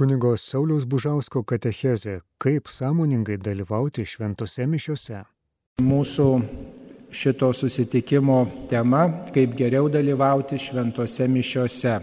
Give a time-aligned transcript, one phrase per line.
[0.00, 5.18] Kunigo Sauliaus Bužausko katechezė- kaip sąmoningai dalyvauti šventose mišiuose.
[5.82, 6.28] Mūsų
[7.12, 8.38] šito susitikimo
[8.70, 9.02] tema-
[9.34, 12.00] kaip geriau dalyvauti šventose mišiuose.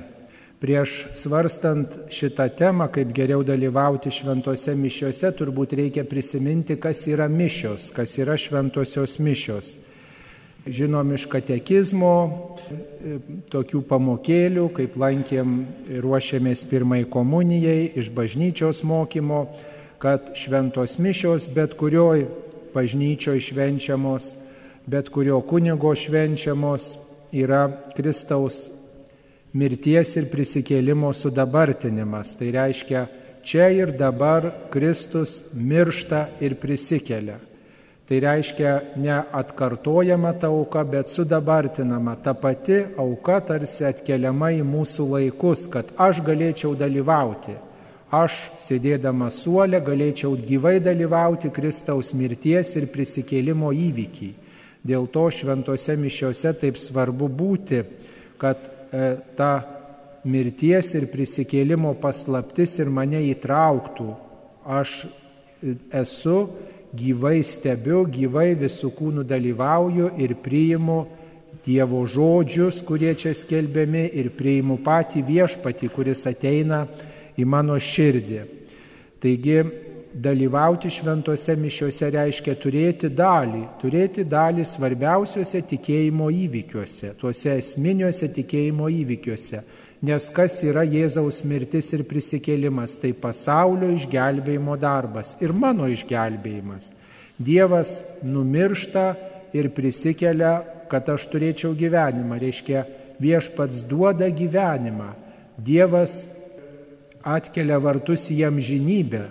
[0.62, 7.91] Prieš svarstant šitą temą, kaip geriau dalyvauti šventose mišiuose, turbūt reikia prisiminti, kas yra mišios,
[7.91, 9.77] kas yra šventosios mišios.
[10.68, 12.13] Žinom iš katekizmo,
[13.52, 15.54] tokių pamokėlių, kaip lankėm
[16.04, 19.45] ruošėmės pirmai komunijai, iš bažnyčios mokymo,
[20.02, 22.27] kad šventos mišios bet kurioj
[22.75, 24.34] bažnyčioje švenčiamos,
[24.88, 26.97] bet kurio kunigo švenčiamos
[27.34, 28.67] yra Kristaus
[29.58, 32.36] mirties ir prisikėlimo sudabartinimas.
[32.38, 33.08] Tai reiškia,
[33.44, 37.39] čia ir dabar Kristus miršta ir prisikelia.
[38.07, 42.16] Tai reiškia ne atkartojama ta auka, bet sudabartinama.
[42.23, 47.57] Ta pati auka tarsi atkeliama į mūsų laikus, kad aš galėčiau dalyvauti.
[48.16, 54.31] Aš, sėdėdama suolė, galėčiau gyvai dalyvauti Kristaus mirties ir prisikėlimo įvykiai.
[54.88, 57.83] Dėl to šventose mišiuose taip svarbu būti,
[58.39, 59.52] kad E, ta
[60.27, 64.08] mirties ir prisikėlimo paslaptis ir mane įtrauktų.
[64.64, 64.94] Aš
[65.95, 66.38] esu,
[66.95, 71.05] gyvai stebiu, gyvai visų kūnų dalyvauju ir priimu
[71.67, 76.85] Dievo žodžius, kurie čia skelbiami, ir priimu patį viešpatį, kuris ateina
[77.35, 78.39] į mano širdį.
[79.19, 79.58] Taigi
[80.13, 89.61] dalyvauti šventose mišiuose reiškia turėti dalį, turėti dalį svarbiausiuose tikėjimo įvykiuose, tuose esminiuose tikėjimo įvykiuose.
[90.02, 96.92] Nes kas yra Jėzaus mirtis ir prisikėlimas, tai pasaulio išgelbėjimo darbas ir mano išgelbėjimas.
[97.38, 99.08] Dievas numiršta
[99.58, 102.86] ir prisikelia, kad aš turėčiau gyvenimą, reiškia
[103.22, 105.09] viešpats duoda gyvenimą.
[105.58, 106.28] Dievas
[107.26, 109.26] atkelia vartus į amžinybę,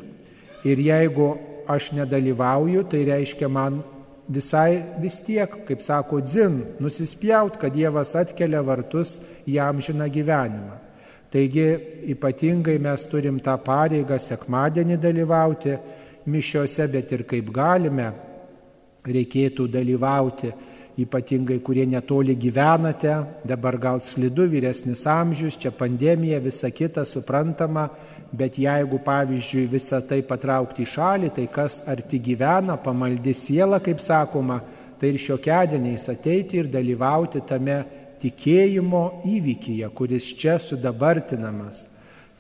[0.67, 1.37] Ir jeigu
[1.71, 3.83] aš nedalyvauju, tai reiškia man
[4.29, 10.83] visai vis tiek, kaip sako, dzin, nusispjaut, kad Dievas atkelia vartus į amžiną gyvenimą.
[11.31, 11.67] Taigi
[12.15, 15.75] ypatingai mes turim tą pareigą sekmadienį dalyvauti
[16.31, 18.13] mišiuose, bet ir kaip galime
[19.07, 20.53] reikėtų dalyvauti,
[20.97, 23.13] ypatingai kurie netoli gyvenate,
[23.45, 27.91] dabar gal slidu vyresnis amžius, čia pandemija, visa kita suprantama,
[28.37, 34.03] bet jeigu, pavyzdžiui, visą tai patraukti į šalį, tai kas arti gyvena, pamaldi siela, kaip
[34.03, 34.61] sakoma,
[35.01, 37.81] tai ir šiokiadieniais ateiti ir dalyvauti tame
[38.21, 41.87] tikėjimo įvykyje, kuris čia sudabartinamas.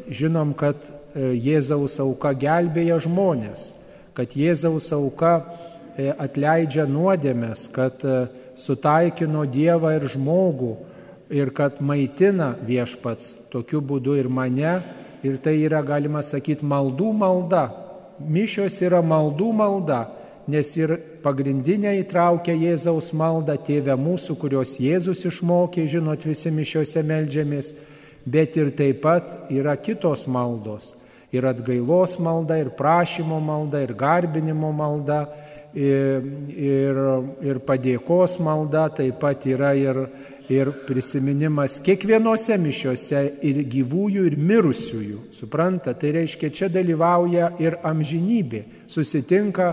[0.06, 3.71] Žinom, kad e, Jėzaus auka gelbėja žmonės,
[4.17, 5.39] kad Jėzaus auka
[5.97, 10.75] e, atleidžia nuodėmės, kad e, sutaikino Dievą ir žmogų
[11.33, 14.79] ir kad maitina viešpats tokiu būdu ir mane
[15.26, 17.66] Ir tai yra, galima sakyti, maldų malda.
[18.16, 20.06] Mišios yra maldų malda,
[20.48, 20.94] nes ir
[21.25, 27.75] pagrindinė įtraukia Jėzaus maldą, tėvę mūsų, kurios Jėzus išmokė, žinot, visi mišiose melžiamės,
[28.25, 30.94] bet ir taip pat yra kitos maldos.
[31.34, 35.25] Ir atgailos malda, ir prašymo malda, ir garbinimo malda,
[35.76, 36.25] ir,
[36.56, 37.00] ir,
[37.44, 40.06] ir padėkos malda, taip pat yra ir
[40.49, 45.21] ir prisiminimas kiekvienose mišiuose ir gyvųjų, ir mirusiųjų.
[45.34, 48.62] Supranta, tai reiškia, čia dalyvauja ir amžinybė.
[48.87, 49.73] Susitinka,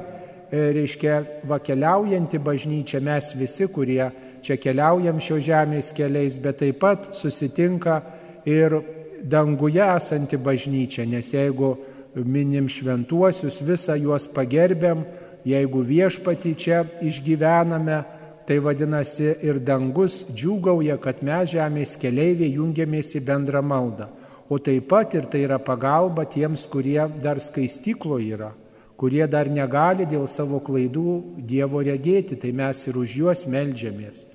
[0.50, 4.10] e, reiškia, vakeliaujanti bažnyčia, mes visi, kurie
[4.44, 8.02] čia keliaujam šio žemės keliais, bet taip pat susitinka
[8.46, 8.82] ir
[9.24, 11.78] danguje esanti bažnyčia, nes jeigu
[12.16, 15.06] minim šventuosius, visą juos pagerbėm,
[15.48, 18.04] jeigu viešpatį čia išgyvename,
[18.44, 24.10] Tai vadinasi ir dangus džiūgauja, kad mes žemės keliaiviai jungiamės į bendrą maldą.
[24.52, 28.52] O taip pat ir tai yra pagalba tiems, kurie dar skaistyklo yra,
[29.00, 34.26] kurie dar negali dėl savo klaidų Dievo regėti, tai mes ir už juos melžiamės.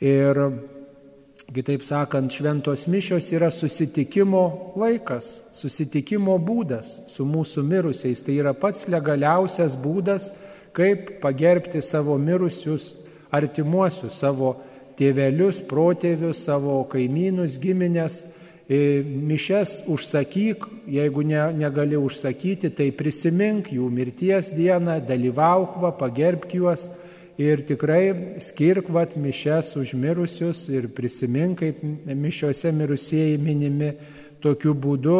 [0.00, 0.40] Ir
[1.52, 8.24] kitaip sakant, šventos mišios yra susitikimo laikas, susitikimo būdas su mūsų mirusiais.
[8.24, 10.32] Tai yra pats legaliausias būdas,
[10.72, 12.94] kaip pagerbti savo mirusius
[13.32, 14.54] artimuosius, savo
[14.98, 18.22] tėvelius, protėvius, savo kaimynus, giminės.
[18.72, 26.54] E, mišes užsakyk, jeigu ne, negali užsakyti, tai prisimink jų mirties dieną, dalyvauk, va, gerbk
[26.56, 26.86] juos
[27.40, 33.92] ir tikrai skirk vat mišes užmirusius ir prisimink, kaip mišiuose mirusieji minimi.
[34.42, 35.18] Tokiu būdu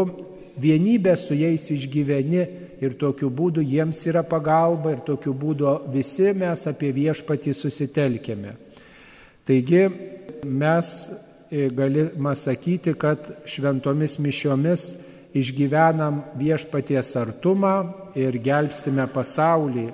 [0.59, 2.47] vienybę su jais išgyveni
[2.83, 8.57] ir tokiu būdu jiems yra pagalba ir tokiu būdu visi mes apie viešpatį susitelkėme.
[9.47, 9.87] Taigi
[10.47, 10.93] mes
[11.51, 14.87] e, galima sakyti, kad šventomis mišiomis
[15.35, 17.77] išgyvenam viešpaties artumą
[18.19, 19.89] ir gelbstime pasaulį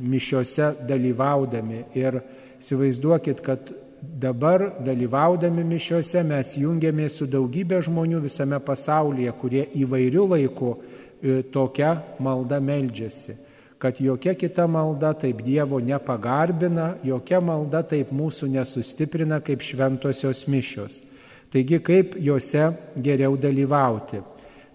[0.00, 1.84] mišiuose dalyvaudami.
[1.94, 2.18] Ir
[2.58, 3.72] įsivaizduokit, kad
[4.02, 10.72] dabar dalyvaudami mišiuose mes jungiamės su daugybė žmonių visame pasaulyje, kurie įvairių laikų
[11.52, 13.36] tokia malda meldžiasi.
[13.78, 21.02] Kad jokia kita malda taip Dievo nepagarbina, jokia malda taip mūsų nesustiprina kaip šventosios mišios.
[21.52, 24.22] Taigi kaip juose geriau dalyvauti.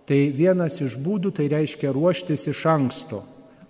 [0.05, 3.23] Tai vienas iš būdų tai reiškia ruoštis iš anksto.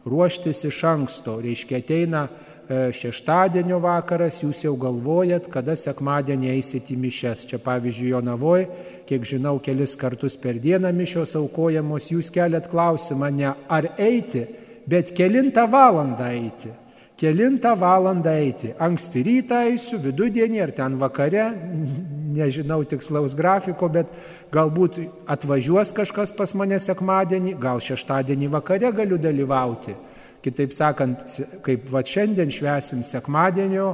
[0.07, 6.99] Ruoštis iš anksto, reiškia ateina E, šeštadienio vakaras, jūs jau galvojat, kada sekmadienį eisit į
[7.01, 7.47] mišes.
[7.49, 8.67] Čia pavyzdžiui, Jonavoje,
[9.09, 14.45] kiek žinau, kelis kartus per dieną mišios aukojamos, jūs keliat klausimą ne ar eiti,
[14.89, 16.75] bet kelintą valandą eiti.
[17.19, 18.69] Kelintą valandą eiti.
[18.79, 21.49] Anksti rytą eisiu, vidudienį ar ten vakare,
[22.37, 24.13] nežinau tikslaus grafiko, bet
[24.53, 29.97] galbūt atvažiuos kažkas pas mane sekmadienį, gal šeštadienį vakare galiu dalyvauti.
[30.43, 31.25] Kitaip sakant,
[31.65, 33.89] kaip va šiandien švesim sekmadienio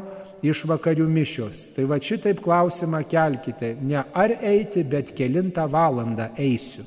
[0.45, 1.69] išvakarių mišios.
[1.75, 6.85] Tai va šitaip klausimą kelkite, ne ar eiti, bet kelintą valandą eisiu.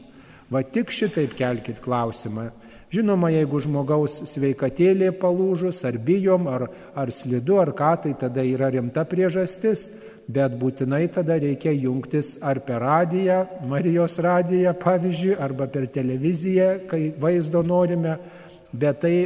[0.48, 2.48] Va tik šitaip kelkite klausimą.
[2.88, 8.70] Žinoma, jeigu žmogaus sveikatėlė palūžus, ar bijom, ar, ar slidu, ar ką, tai tada yra
[8.72, 9.90] rimta priežastis,
[10.24, 17.10] bet būtinai tada reikia jungtis ar per radiją, Marijos radiją pavyzdžiui, arba per televiziją, kai
[17.20, 18.16] vaizdo norime,
[18.72, 19.16] bet tai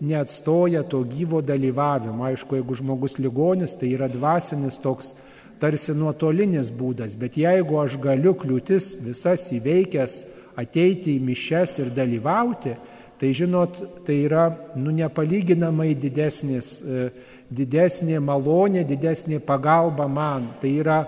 [0.00, 2.24] neatstoja to gyvo dalyvavimo.
[2.28, 5.14] Aišku, jeigu žmogus ligonis, tai yra dvasinis toks
[5.60, 10.18] tarsi nuotolinis būdas, bet jeigu aš galiu kliūtis visas įveikęs
[10.60, 12.74] ateiti į mišes ir dalyvauti,
[13.16, 17.08] tai žinot, tai yra nu, nepalyginamai didesnis, e,
[17.48, 20.50] didesnė malonė, didesnė pagalba man.
[20.60, 20.98] Tai yra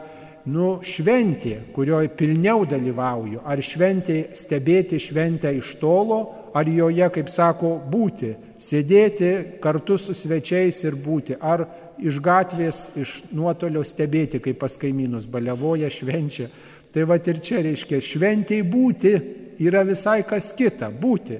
[0.48, 3.42] nu, šventė, kurioje pilniau dalyvauju.
[3.44, 6.22] Ar šventė stebėti šventę iš tolo,
[6.56, 11.66] ar joje, kaip sako, būti, sėdėti kartu su svečiais ir būti, ar
[11.98, 16.48] iš gatvės, iš nuotolio stebėti, kaip pas kaimynus balevoja, švenčia.
[16.92, 19.14] Tai va ir čia reiškia, šventėjai būti
[19.60, 21.38] yra visai kas kita- būti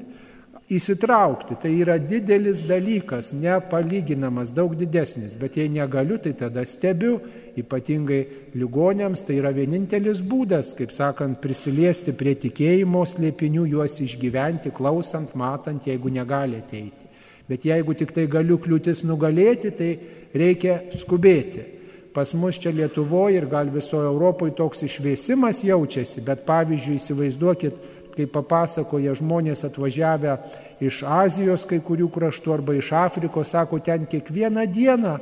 [0.68, 1.56] įsitraukti.
[1.60, 5.34] Tai yra didelis dalykas, nepalyginamas, daug didesnis.
[5.34, 7.20] Bet jei negaliu, tai tada stebiu,
[7.56, 15.34] ypatingai ligonėms, tai yra vienintelis būdas, kaip sakant, prisiliesti prie tikėjimo slėpinių, juos išgyventi, klausant,
[15.34, 17.07] matant, jeigu negali ateiti.
[17.48, 19.90] Bet jeigu tik tai galiu kliūtis nugalėti, tai
[20.36, 21.64] reikia skubėti.
[22.12, 27.80] Pas mus čia Lietuvoje ir gal visoje Europoje toks išvėsimas jaučiasi, bet pavyzdžiui įsivaizduokit,
[28.18, 30.34] kaip papasakoja žmonės atvažiavę
[30.82, 35.14] iš Azijos kai kurių kraštų arba iš Afrikos, sako, ten kiekvieną dieną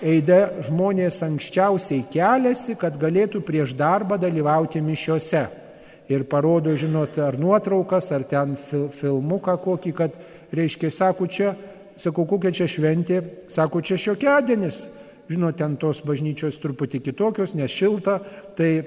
[0.00, 5.44] eidė žmonės anksčiausiai keliasi, kad galėtų prieš darbą dalyvauti mišiuose.
[6.10, 10.16] Ir parodo, žinot, ar nuotraukas, ar ten fil filmuką kokį, kad,
[10.54, 11.54] reiškia, sako, čia,
[12.00, 13.20] sakau, kokia čia šventė,
[13.50, 14.86] sako, čia šiokiadienis.
[15.30, 18.18] Žinot, ten tos bažnyčios truputį kitokios, nes šilta,
[18.58, 18.82] tai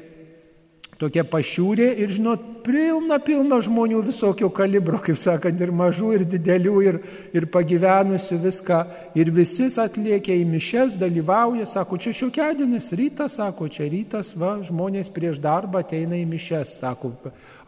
[1.04, 6.76] tokia pašiūrė ir, žinot, pilna, pilna žmonių visokio kalibro, kaip sakant, ir mažų, ir didelių,
[6.88, 7.00] ir,
[7.36, 8.80] ir pagyvenusių viską.
[9.20, 15.12] Ir visi atliekia į mišes, dalyvauja, sako, čia šiokiadienis, rytas, sako, čia rytas, va, žmonės
[15.14, 17.14] prieš darbą ateina į mišes, sako,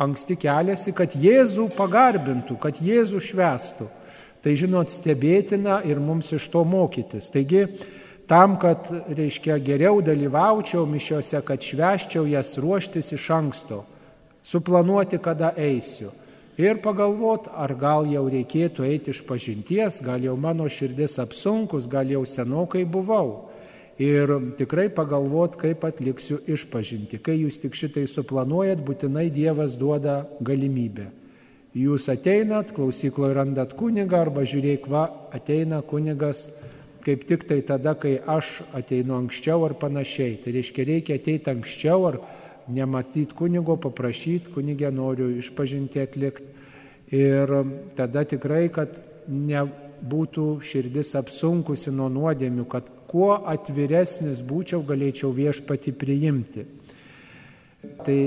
[0.02, 3.92] anksti keliasi, kad Jėzų pagarbintų, kad Jėzų švestų.
[4.46, 7.32] Tai, žinot, stebėtina ir mums iš to mokytis.
[7.34, 7.66] Taigi,
[8.28, 13.84] tam, kad, reiškia, geriau dalyvaučiau mišiuose, kad šveščiau jas ruoštis iš anksto,
[14.44, 16.12] suplanuoti, kada eisiu.
[16.58, 22.08] Ir pagalvot, ar gal jau reikėtų eiti iš pažinties, gal jau mano širdis apsunkus, gal
[22.08, 23.52] jau senokai buvau.
[24.00, 27.20] Ir tikrai pagalvot, kaip atliksiu išpažinti.
[27.24, 31.10] Kai jūs tik šitai suplanuojat, būtinai Dievas duoda galimybę.
[31.76, 36.54] Jūs ateinat, klausykloje randat kunigą arba žiūrėk, va, ateina kunigas
[37.06, 40.40] kaip tik tai tada, kai aš ateinu anksčiau ar panašiai.
[40.42, 42.20] Tai reiškia, reikia ateiti anksčiau ar
[42.68, 46.50] nematyti kunigo, paprašyti, kunigė noriu išpažinti atlikti.
[47.14, 47.52] Ir
[47.98, 48.98] tada tikrai, kad
[49.30, 56.66] nebūtų širdis apsunkusi nuo nuodėmių, kad kuo atviresnis būčiau, galėčiau viešpati priimti.
[58.06, 58.18] Tai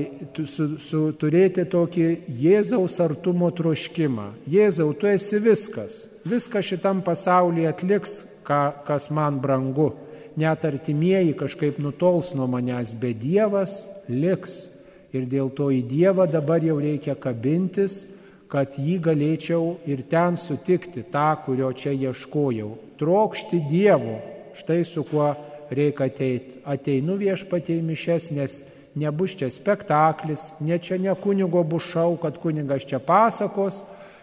[0.46, 2.06] su, su, turėti tokį
[2.38, 4.28] Jėzaus artumo troškimą.
[4.46, 6.04] Jėzau, tu esi viskas.
[6.28, 9.92] Viską šitam pasaulyje atliks, ką, kas man brangu.
[10.38, 14.70] Net artimieji kažkaip nutols nuo manęs, bet Dievas liks.
[15.12, 18.04] Ir dėl to į Dievą dabar jau reikia kabintis,
[18.48, 22.74] kad jį galėčiau ir ten sutikti tą, kurio čia ieškojau.
[23.00, 24.18] Trokšti Dievo,
[24.56, 25.30] štai su kuo
[25.72, 26.60] reikia ateiti.
[26.68, 28.60] Ateinu viešpatėjai mišes, nes
[28.98, 33.82] nebus čia spektaklis, ne čia ne kunigo bus šau, kad kunigas čia pasakos,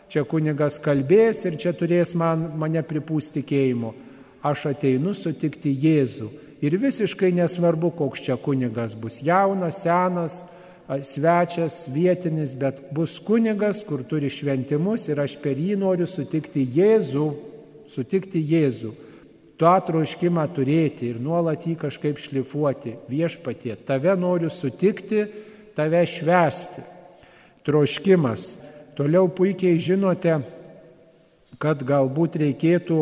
[0.09, 3.93] čia kunigas kalbės ir čia turės man, mane pripūsti tikėjimo.
[4.45, 6.29] Aš ateinu sutikti Jėzų.
[6.65, 10.43] Ir visiškai nesvarbu, koks čia kunigas bus jaunas, senas,
[10.85, 17.25] svečias, vietinis, bet bus kunigas, kur turi šventimus ir aš per jį noriu sutikti Jėzų,
[17.89, 18.93] sutikti Jėzų.
[19.55, 22.97] Tu atroškimą turėti ir nuolat jį kažkaip šlifuoti.
[23.07, 25.23] Viešpatie, tave noriu sutikti,
[25.77, 26.83] tave švesti.
[27.65, 28.57] Troškimas.
[28.95, 30.37] Toliau puikiai žinote,
[31.59, 32.99] kad galbūt reikėtų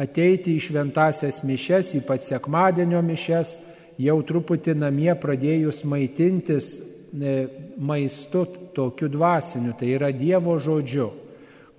[0.00, 3.56] ateiti į šventasias mišes, ypač sekmadienio mišes,
[4.00, 7.36] jau truputį namie pradėjus maitintis e,
[7.78, 8.44] maistu
[8.76, 11.10] tokiu dvasiniu, tai yra Dievo žodžiu.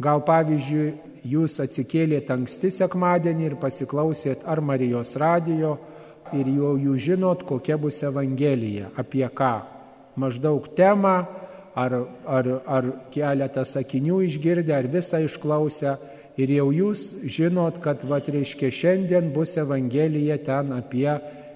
[0.01, 0.93] Gal pavyzdžiui,
[1.27, 5.77] jūs atsikėlėt anksti sekmadienį ir pasiklausėt ar Marijos radijo
[6.35, 9.55] ir jau jūs žinot, kokia bus Evangelija, apie ką.
[10.17, 11.25] Maždaug temą,
[11.77, 11.93] ar,
[12.25, 15.97] ar, ar keletą sakinių išgirdę, ar visą išklausę.
[16.37, 21.09] Ir jau jūs žinot, kad, va, reiškia, šiandien bus Evangelija ten apie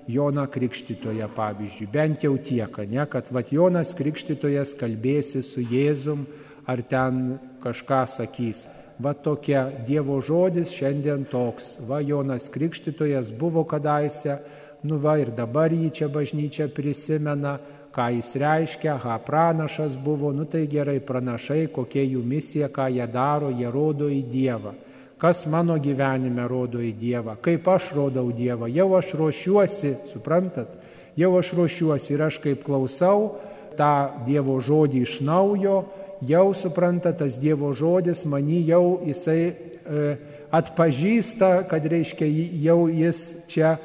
[0.10, 1.90] Joną Krikštytoje, pavyzdžiui.
[1.94, 6.26] Bent jau tiek, ne, kad, va, Jonas Krikštytojas kalbėsi su Jėzum,
[6.66, 8.66] ar ten kažką sakys.
[9.02, 11.76] Va tokia Dievo žodis šiandien toks.
[11.86, 14.40] Va Jonas Krikštytojas buvo kadaise,
[14.82, 17.60] nu va ir dabar jį čia bažnyčia prisimena,
[17.92, 23.08] ką jis reiškia, ha pranašas buvo, nu tai gerai pranašai, kokia jų misija, ką jie
[23.12, 24.74] daro, jie rodo į Dievą.
[25.22, 30.72] Kas mano gyvenime rodo į Dievą, kaip aš rodau Dievą, jau aš ruošiuosi, suprantat,
[31.20, 33.36] jau aš ruošiuosi ir aš kaip klausau
[33.78, 35.84] tą Dievo žodį iš naujo,
[36.26, 40.18] jau supranta tas Dievo žodis, mani jau jisai e,
[40.52, 42.28] atpažįsta, kad reiškia
[42.64, 43.22] jau jis
[43.52, 43.76] čia,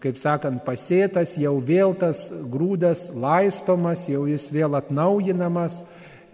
[0.00, 5.82] kaip sakant, pasėtas, jau vėl tas grūdas laistomas, jau jis vėl atnaujinamas.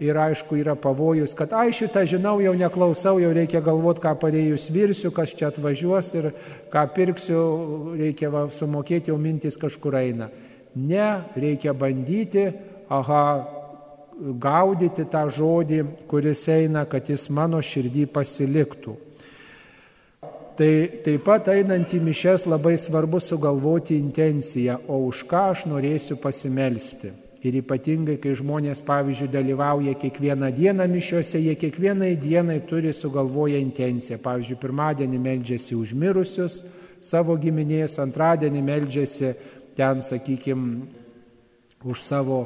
[0.01, 4.65] Ir aišku, yra pavojus, kad ai šitą žinau, jau neklausau, jau reikia galvoti, ką parėjus
[4.73, 6.31] virsiu, kas čia atvažiuos ir
[6.73, 7.41] ką pirksiu,
[7.99, 10.31] reikia va, sumokėti, jau mintis kažkur eina.
[10.73, 12.47] Ne, reikia bandyti,
[12.89, 13.21] aha,
[14.41, 18.97] gaudyti tą žodį, kuris eina, kad jis mano širdį pasiliktų.
[20.61, 26.19] Tai taip pat einant į mišes labai svarbu sugalvoti intenciją, o už ką aš norėsiu
[26.21, 27.09] pasimelsti.
[27.41, 34.19] Ir ypatingai, kai žmonės, pavyzdžiui, dalyvauja kiekvieną dieną mišiuose, jie kiekvienai dienai turi sugalvoję intenciją.
[34.21, 36.59] Pavyzdžiui, pirmadienį meldžiasi už mirusius
[37.01, 39.33] savo giminės, antradienį meldžiasi
[39.73, 40.85] ten, sakykime,
[41.89, 42.43] už savo,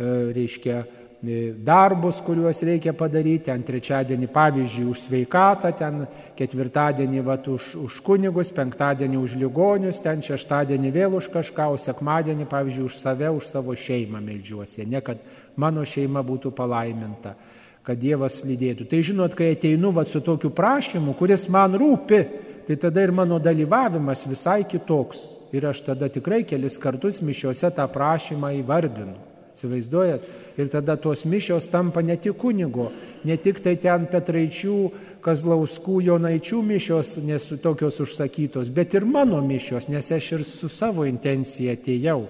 [0.00, 0.86] e, reiškia,
[1.20, 6.04] darbus, kuriuos reikia padaryti, ten trečiadienį pavyzdžiui už sveikatą, ten
[6.38, 12.46] ketvirtadienį vat, už, už kunigus, penktadienį už ligonius, ten šeštadienį vėl už kažką, o sekmadienį
[12.46, 15.18] pavyzdžiui už save, už savo šeimą melžiuosi, ne kad
[15.58, 17.34] mano šeima būtų palaiminta,
[17.82, 18.86] kad Dievas lydėtų.
[18.86, 22.22] Tai žinot, kai ateinu vat, su tokiu prašymu, kuris man rūpi,
[22.68, 25.34] tai tada ir mano dalyvavimas visai kitoks.
[25.50, 29.27] Ir aš tada tikrai kelis kartus mišiuose tą prašymą įvardinu.
[29.58, 30.26] Įsivaizduojat?
[30.58, 32.92] Ir tada tos mišios tampa ne tik kunigo,
[33.26, 34.76] ne tik tai ten Petraičių,
[35.18, 41.08] Kazlauskų, Jonaičių mišios, nes tokios užsakytos, bet ir mano mišios, nes aš ir su savo
[41.10, 42.28] intencija atėjau.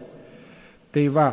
[0.88, 1.28] Tai va,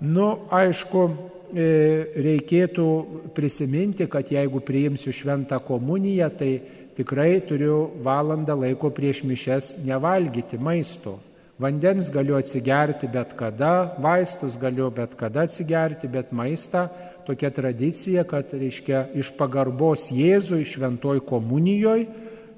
[0.00, 1.04] nu aišku,
[1.52, 1.68] e,
[2.16, 2.88] reikėtų
[3.36, 6.50] prisiminti, kad jeigu priimsiu šventą komuniją, tai
[6.96, 11.18] tikrai turiu valandą laiko prieš mišes nevalgyti maisto.
[11.58, 16.88] Vandens galiu atsigerti bet kada, vaistus galiu bet kada atsigerti, bet maistą
[17.26, 22.10] tokia tradicija, kad, reiškia, iš pagarbos Jėzui šventoj komunijoje,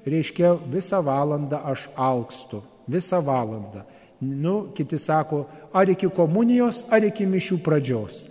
[0.03, 2.59] reiškia, visą valandą aš alkstu.
[2.89, 3.85] Visą valandą.
[4.19, 8.25] Nu, kiti sako, ar iki komunijos, ar iki mišių pradžios.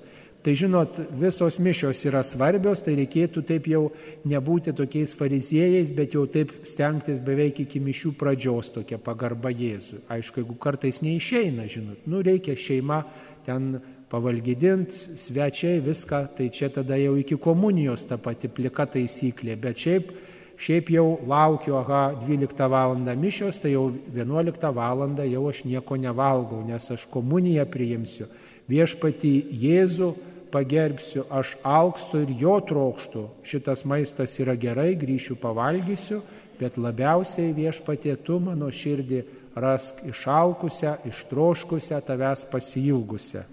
[0.49, 3.83] Tai žinot, visos mišios yra svarbios, tai reikėtų taip jau
[4.25, 9.99] nebūti tokiais fariziejais, bet jau taip stengtis beveik iki mišių pradžios tokia pagarba Jėzui.
[10.09, 13.03] Aišku, jeigu kartais neišeina, žinot, nu reikia šeima
[13.45, 13.75] ten
[14.09, 20.15] pavalgydint, svečiai, viską, tai čia tada jau iki komunijos ta pati plika taisyklė, bet šiaip,
[20.57, 22.97] šiaip jau laukiu, aha, 12 val.
[22.97, 25.05] mišios, tai jau 11 val.
[25.29, 28.33] jau aš nieko nevalgau, nes aš komuniją priimsiu.
[28.69, 30.11] Viešpatį Jėzų
[30.53, 36.21] pagerbsiu, aš aukstu ir jo trokštų, šitas maistas yra gerai, grįšiu pavalgysiu,
[36.59, 39.23] bet labiausiai viešpatie tu mano širdį
[39.59, 43.45] rask išalkusią, ištroškusią, tavęs pasilgusią.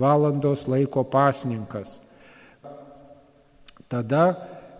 [0.00, 2.00] Valandos laiko pasninkas.
[3.90, 4.24] Tada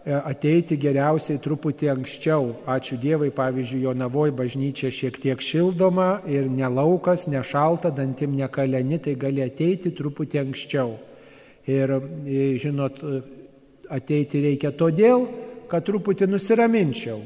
[0.01, 2.55] E, ateiti geriausiai truputį anksčiau.
[2.73, 9.15] Ačiū Dievui, pavyzdžiui, jo navoj bažnyčia šiek tiek šildoma ir nelaukas, nešalta, dantim nekaleni, tai
[9.21, 10.97] gali ateiti truputį anksčiau.
[11.69, 11.93] Ir,
[12.25, 13.03] e, žinot,
[13.91, 15.27] ateiti reikia todėl,
[15.69, 17.21] kad truputį nusiraminčiau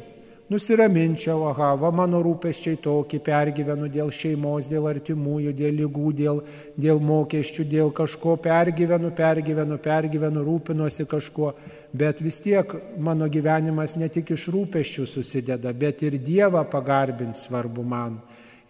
[0.51, 6.43] nusiraminčiau, aha, va mano rūpeščiai tokie, pergyvenu dėl šeimos, dėl artimųjų, dėl lygų, dėl,
[6.77, 11.55] dėl mokesčių, dėl kažko, pergyvenu, pergyvenu, pergyvenu, rūpinuosi kažkuo,
[11.97, 17.83] bet vis tiek mano gyvenimas ne tik iš rūpeščių susideda, bet ir Dievą pagarbins svarbu
[17.83, 18.21] man.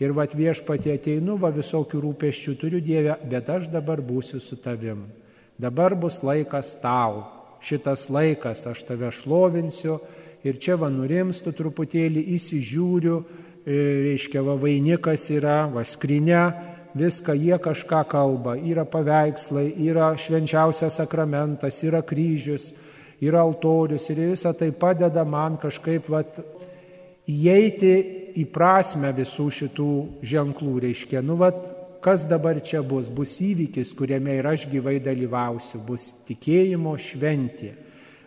[0.03, 5.05] Ir va viešpatie ateinu, va visokių rūpeščių turiu Dievę, bet aš dabar būsiu su tavim.
[5.59, 7.25] Dabar bus laikas tau.
[7.65, 10.01] Šitas laikas aš tave šlovinsiu,
[10.45, 13.21] ir čia va nurimstu truputėlį, įsižiūriu,
[13.65, 13.77] e,
[14.11, 16.43] reiškia, va vainikas yra, va skrinė,
[16.95, 22.73] viską jie kažką kalba, yra paveikslai, yra švenčiausias sakramentas, yra kryžius,
[23.25, 26.39] yra altorius ir visą tai padeda man kažkaip vat,
[27.27, 27.95] įeiti
[28.37, 29.91] į prasme visų šitų
[30.23, 31.65] ženklų, reiškia, nu vat,
[32.05, 37.73] kas dabar čia bus, bus įvykis, kuriame ir aš gyvai dalyvausiu, bus tikėjimo šventė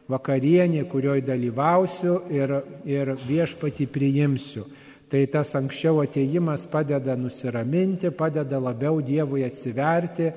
[0.09, 2.53] vakarienė, kurioje dalyvausiu ir,
[2.89, 4.65] ir viešpatį priimsiu.
[5.07, 10.31] Tai tas anksčiau ateimas padeda nusiraminti, padeda labiau Dievui atsiverti,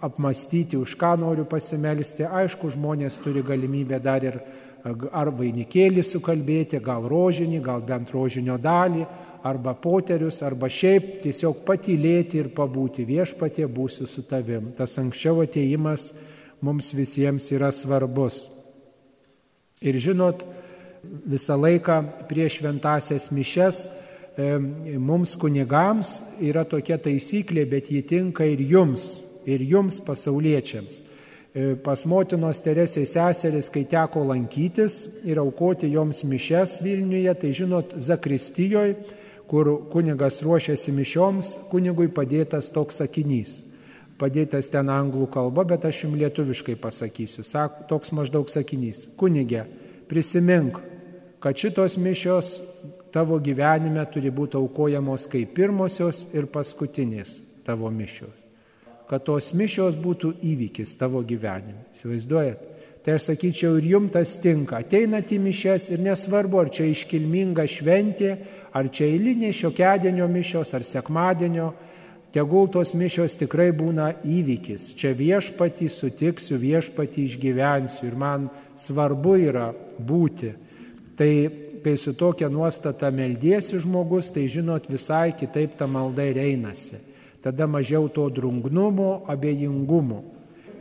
[0.00, 2.24] apmastyti, už ką noriu pasimelsti.
[2.24, 4.38] Aišku, žmonės turi galimybę dar ir
[5.12, 9.04] ar vainikėlį sukalbėti, gal rožinį, gal bent rožinio dalį,
[9.46, 14.72] arba poterius, arba šiaip tiesiog patylėti ir pabūti viešpatie būsiu su tavim.
[14.76, 16.12] Tas anksčiau ateimas
[16.64, 18.46] mums visiems yra svarbus.
[19.84, 20.42] Ir žinot,
[21.02, 23.86] visą laiką prieš šventasias mišes
[24.98, 31.02] mums kunigams yra tokia taisyklė, bet ji tinka ir jums, ir jums pasauliečiams.
[31.58, 37.96] E, pas motinos Teresės seseris, kai teko lankytis ir aukoti joms mišes Vilniuje, tai žinot,
[37.98, 38.94] Zakristijoje,
[39.48, 43.62] kur kunigas ruošiasi mišioms, kunigui padėtas toks sakinys.
[44.18, 47.44] Padėtas ten anglų kalba, bet aš jums lietuviškai pasakysiu.
[47.46, 49.06] Sak, toks maždaug sakinys.
[49.16, 49.62] Kunigė,
[50.10, 50.80] prisimink,
[51.40, 52.56] kad šitos mišios
[53.14, 58.34] tavo gyvenime turi būti aukojamos kaip pirmosios ir paskutinės tavo mišios.
[59.08, 61.86] Kad tos mišios būtų įvykis tavo gyvenime.
[61.96, 62.77] Įsivaizduojat?
[63.08, 64.82] Tai aš sakyčiau ir jums tas tinka.
[64.82, 68.34] Ateinat į mišes ir nesvarbu, ar čia iškilminga šventė,
[68.76, 71.70] ar čia eilinė šiokedienio mišios, ar sekmadienio,
[72.36, 74.90] tegul tos mišios tikrai būna įvykis.
[75.00, 78.44] Čia viešpatį sutiksiu, viešpatį išgyvensiu ir man
[78.76, 80.52] svarbu yra būti.
[81.16, 81.32] Tai
[81.80, 87.00] kai su tokia nuostata meldiesi žmogus, tai žinot visai kitaip ta malda ir einasi.
[87.40, 90.26] Tada mažiau to drungnumo, abejingumo.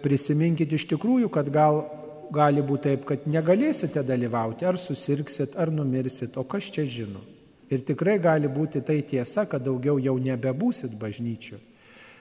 [0.03, 1.85] Prisiminkit iš tikrųjų, kad gal
[2.33, 7.23] gali būti taip, kad negalėsite dalyvauti, ar susirksit, ar numirsit, o kas čia žino.
[7.69, 11.57] Ir tikrai gali būti tai tiesa, kad daugiau jau nebebūsit bažnyčių.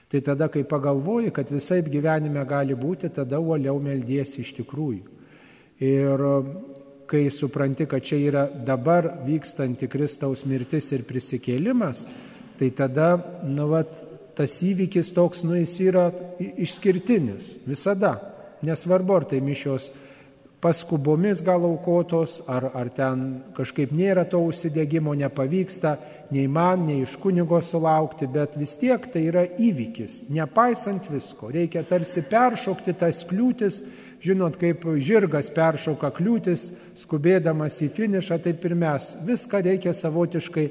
[0.07, 5.15] Tai tada, kai pagalvoji, kad visai gyvenime gali būti, tada uoliau meldiesi iš tikrųjų.
[5.83, 6.23] Ir
[7.07, 12.05] kai supranti, kad čia yra dabar vykstanti Kristaus mirtis ir prisikėlimas,
[12.59, 13.15] tai tada,
[13.47, 13.99] nu, vat,
[14.35, 16.07] tas įvykis toks, nu, jis yra
[16.39, 18.15] išskirtinis visada.
[18.67, 19.91] Nesvarbu, ar tai mišios
[20.61, 23.25] paskubomis gal aukotos, ar, ar ten
[23.57, 25.97] kažkaip nėra to užsidėgymo, nepavyksta
[26.33, 31.51] nei man, nei iš kunigo sulaukti, bet vis tiek tai yra įvykis, nepaisant visko.
[31.53, 33.83] Reikia tarsi peršokti tas kliūtis,
[34.23, 39.13] žinot, kaip žirgas peršoka kliūtis, skubėdamas į finišą, taip ir mes.
[39.27, 40.65] Viską reikia savotiškai,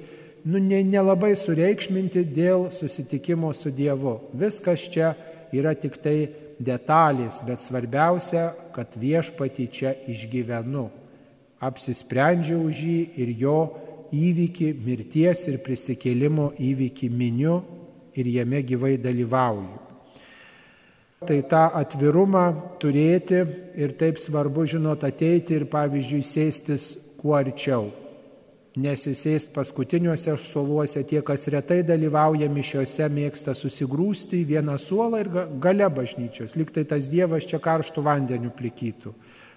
[0.51, 4.19] nu, nelabai ne sureikšminti dėl susitikimo su Dievu.
[4.35, 5.15] Viskas čia
[5.55, 6.19] yra tik tai
[6.59, 10.87] detalės, bet svarbiausia, kad viešpati čia išgyvenu.
[11.61, 13.59] Apsisprendžiau už jį ir jo
[14.13, 17.61] įvykį, mirties ir prisikėlimo įvykį miniu
[18.17, 19.85] ir jame gyvai dalyvauju.
[21.27, 22.47] Tai tą atvirumą
[22.81, 23.41] turėti
[23.77, 27.89] ir taip svarbu, žinot, ateiti ir pavyzdžiui sėstis kuo arčiau
[28.77, 35.31] nesisėst paskutiniuose suoluose, tie, kas retai dalyvauja mišiuose, mėgsta susigrūsti į vieną suolą ir
[35.63, 39.15] gale bažnyčios, liktai tas Dievas čia karštų vandenių plikytų.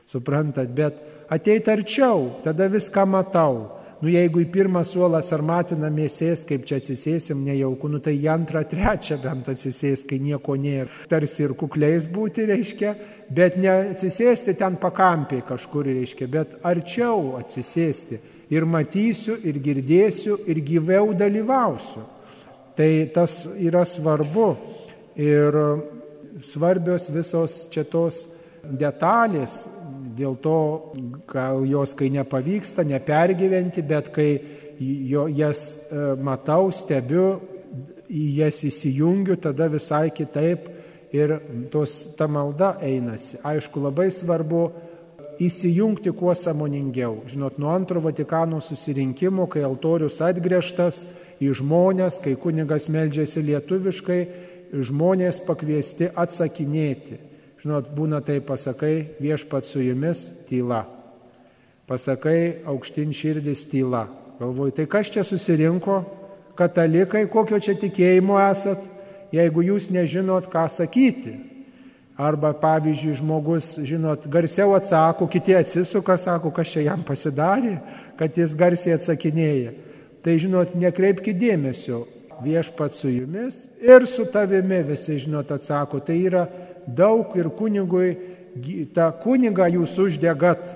[0.10, 3.76] Suprantat, bet ateit arčiau, tada viską matau.
[4.00, 8.30] Nu jeigu į pirmą suolą ar matinamės sėst, kaip čia atsisėsim nejauku, nu tai į
[8.32, 10.88] antrą, trečią bent atsisėst, kai nieko nėra.
[11.12, 12.94] Tarsi ir kukliais būti reiškia,
[13.28, 20.62] bet ne atsisėsti ten pakampiai kažkur reiškia, bet arčiau atsisėsti ir matysiu, ir girdėsiu, ir
[20.66, 22.04] gyviau dalyvausiu.
[22.78, 24.50] Tai tas yra svarbu
[25.20, 25.56] ir
[26.46, 28.24] svarbios visos čia tos
[28.64, 29.66] detalės,
[30.16, 30.60] dėl to
[31.30, 34.30] gal jos, kai nepavyksta, nepergyventi, bet kai
[34.80, 37.40] jo, jas e, matau, stebiu,
[38.10, 40.68] į jas įsijungiu, tada visai kitaip
[41.14, 41.36] ir
[41.72, 43.38] tos, ta malda einasi.
[43.46, 44.64] Aišku, labai svarbu
[45.40, 47.24] įsijungti kuo samoningiau.
[47.30, 51.06] Žinot, nuo antro Vatikano susirinkimo, kai altorius atgręžtas
[51.40, 54.20] į žmonės, kai kunigas meldžiasi lietuviškai,
[54.76, 57.20] žmonės pakviesti atsakinėti.
[57.64, 60.86] Žinot, būna tai pasakai viešpat su jumis tyla.
[61.90, 64.06] Pasakai aukštin širdis tyla.
[64.40, 66.04] Galvoju, tai kas čia susirinko,
[66.60, 68.80] katalikai, kokio čia tikėjimo esat,
[69.36, 71.49] jeigu jūs nežinot, ką sakyti.
[72.20, 77.78] Arba, pavyzdžiui, žmogus, žinot, garsiau atsako, kiti atsisuka, sako, kas čia jam pasidarė,
[78.20, 79.72] kad jis garsiai atsakinėja.
[80.20, 82.02] Tai, žinot, nekreipkite dėmesio,
[82.44, 86.02] viešpat su jumis ir su tavimi, visi, žinot, atsako.
[86.04, 86.44] Tai yra
[86.84, 88.12] daug ir kunigui,
[88.92, 90.68] tą kunigą jūs uždegat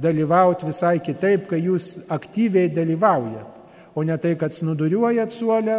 [0.00, 3.52] dalyvauti visai kitaip, kai jūs aktyviai dalyvaujat.
[3.96, 5.78] O ne tai, kad snuduriuojat suolę,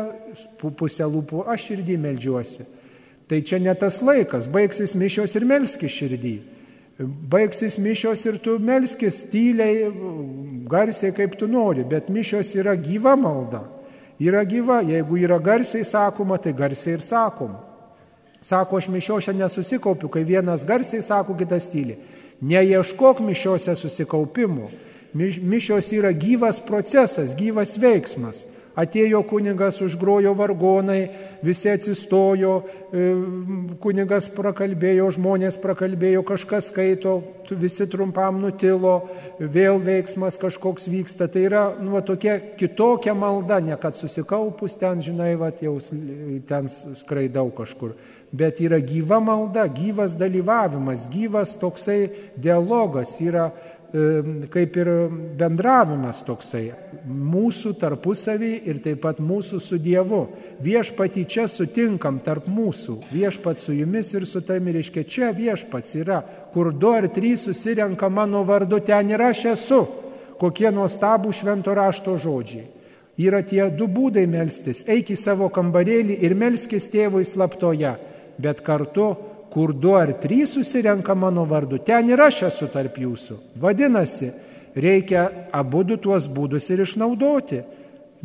[0.61, 2.76] pusę lūpų, aš širdį melžiuosi.
[3.27, 6.35] Tai čia ne tas laikas, baigsis mišios ir melskis širdį.
[7.29, 9.89] Baigsis mišios ir tu melskis tyliai,
[10.71, 13.65] garsiai kaip tu nori, bet mišios yra gyva malda.
[14.17, 17.59] Yra gyva, jeigu yra garsiai sakoma, tai garsiai ir sakoma.
[18.41, 21.97] Sako, aš mišiuose nesusikaupiu, kai vienas garsiai sako, kitas tyli.
[22.41, 24.69] Neieškok mišiuose susikaupimų.
[25.17, 28.45] Mišios yra gyvas procesas, gyvas veiksmas.
[28.77, 31.07] Atėjo kunigas, užgrojo vargonai,
[31.41, 32.51] visi atsistojo,
[32.93, 33.05] e,
[33.81, 37.15] kunigas prakalbėjo, žmonės prakalbėjo, kažkas skaito,
[37.49, 38.99] visi trumpam nutilo,
[39.39, 41.25] vėl veiksmas kažkoks vyksta.
[41.31, 45.79] Tai yra nu, tokia kitokia malda, ne kad susikaupus ten, žinai, va, jau
[46.45, 47.97] ten skraidau kažkur
[48.31, 53.51] bet yra gyva malda, gyvas dalyvavimas, gyvas toksai dialogas, yra
[54.51, 54.89] kaip ir
[55.39, 56.65] bendravimas toksai
[57.07, 60.25] mūsų tarpusavį ir taip pat mūsų su Dievu.
[60.63, 66.19] Viešpatį čia sutinkam tarp mūsų, viešpat su jumis ir su tami reiškia, čia viešpats yra,
[66.53, 69.85] kur du ar trys susirenka mano vardu, ten ir aš esu.
[70.37, 72.67] Kokie nuostabų švento rašto žodžiai.
[73.17, 74.83] Yra tie du būdai melstis.
[74.85, 77.95] Eik į savo kambarėlį ir melskis tėvui slaptoje
[78.37, 79.15] bet kartu,
[79.53, 83.37] kur du ar trys susirenka mano vardu, ten ir aš esu tarp jūsų.
[83.61, 84.31] Vadinasi,
[84.75, 87.63] reikia abu du tuos būdus ir išnaudoti.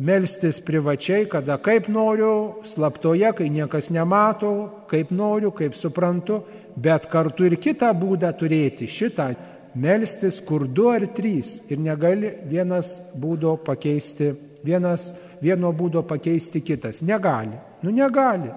[0.03, 4.49] Melstis privačiai, kada kaip noriu, slaptoje, kai niekas nemato,
[4.89, 6.41] kaip noriu, kaip suprantu,
[6.75, 9.29] bet kartu ir kitą būdą turėti, šitą
[9.77, 14.31] melstis, kur du ar trys ir negali vienas būdo pakeisti,
[14.65, 17.01] vienas, vieno būdo pakeisti kitas.
[17.05, 17.57] Negali.
[17.83, 18.49] Nu negali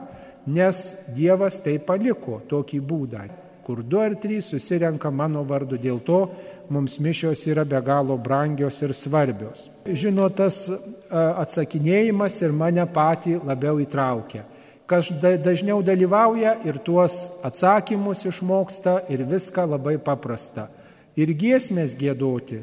[0.46, 0.82] nes
[1.14, 3.24] Dievas tai paliko tokį būdą,
[3.66, 5.78] kur du ar trys susirenka mano vardu.
[5.78, 6.20] Dėl to
[6.70, 9.68] mums mišios yra be galo brangios ir svarbios.
[9.86, 10.66] Žinot, tas
[11.10, 14.44] atsakinėjimas ir mane patį labiau įtraukia.
[14.86, 15.10] Kas
[15.42, 20.68] dažniau dalyvauja ir tuos atsakymus išmoksta ir viską labai paprasta.
[21.18, 22.60] Ir giesmės gėdoti,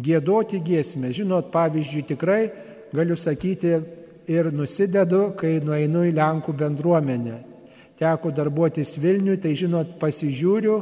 [0.00, 1.18] gėdoti giesmės.
[1.18, 2.40] Žinot, pavyzdžiui, tikrai
[2.96, 3.74] galiu sakyti,
[4.28, 7.40] ir nusidedu, kai nueinu į Lenkų bendruomenę.
[7.96, 10.80] Teko darbuotis Vilniui, tai žinot, pasižiūriu,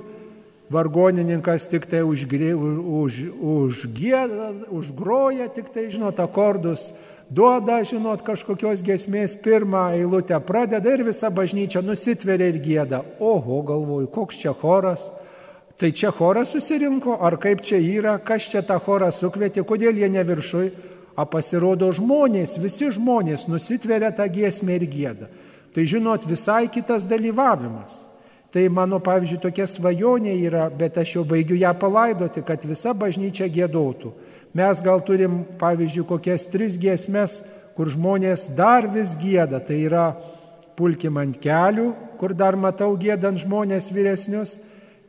[0.73, 3.19] vargonininkas tik tai užgri, už, už,
[3.55, 6.91] užgėda, užgroja, tik tai, žinot, akordus
[7.31, 13.03] duoda, žinot, kažkokios gesmės pirmą eilutę pradeda ir visa bažnyčia nusitveria ir gėda.
[13.21, 15.11] Oho, galvoju, koks čia choras.
[15.79, 20.09] Tai čia choras susirinko, ar kaip čia yra, kas čia tą chorą sukvietė, kodėl jie
[20.13, 20.69] ne viršui,
[21.17, 25.31] o pasirodo žmonės, visi žmonės nusitveria tą giesmę ir gėdą.
[25.75, 28.05] Tai žinot, visai kitas dalyvavimas.
[28.55, 33.49] Tai mano, pavyzdžiui, tokia svajonė yra, bet aš jau baigiu ją palaidoti, kad visa bažnyčia
[33.51, 34.13] gėdotų.
[34.55, 37.41] Mes gal turim, pavyzdžiui, kokias tris giesmes,
[37.75, 39.59] kur žmonės dar vis gėda.
[39.59, 40.05] Tai yra
[40.79, 41.89] pulkim ant kelių,
[42.21, 44.61] kur dar matau gėdant žmonės vyresnius,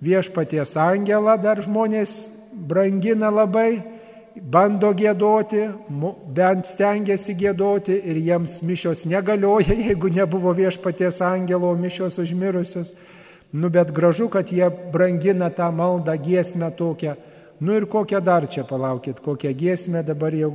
[0.01, 3.83] viešpaties angelą dar žmonės brangina labai
[4.41, 5.65] bando gėdoti,
[6.35, 12.93] bent stengiasi gėdoti ir jiems mišios negalioja, jeigu nebuvo viešpaties angelo mišios užmirusios.
[13.55, 17.15] Nu, bet gražu, kad jie brangina tą maldą, giesmę tokią.
[17.61, 20.51] Nu ir kokią dar čia palaukit, kokią giesmę dabar jau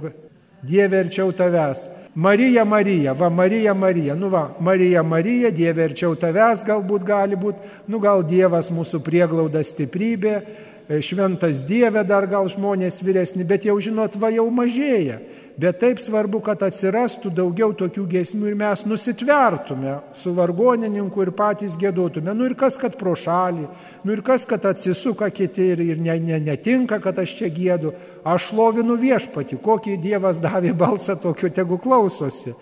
[0.62, 1.88] Dieve arčiau tavęs.
[2.14, 7.64] Marija, Marija, va Marija, Marija, nu va, Marija, Marija, Dieve arčiau tavęs galbūt gali būti,
[7.88, 10.34] nu gal Dievas mūsų prieglauda stiprybė,
[10.98, 15.20] šventas Dieve dar gal žmonės vyresni, bet jau žinot, va jau mažėja.
[15.60, 21.76] Bet taip svarbu, kad atsirastų daugiau tokių gesmių ir mes nusitvertume su vargonininku ir patys
[21.78, 22.32] gėduotume.
[22.34, 23.66] Nu ir kas, kad pro šalį,
[24.06, 27.92] nu ir kas, kad atsisuka kiti ir, ir ne, ne, netinka, kad aš čia gėdu.
[28.24, 32.54] Aš lovinu viešpati, kokį Dievas davė balsą, tokio tegu klausosi.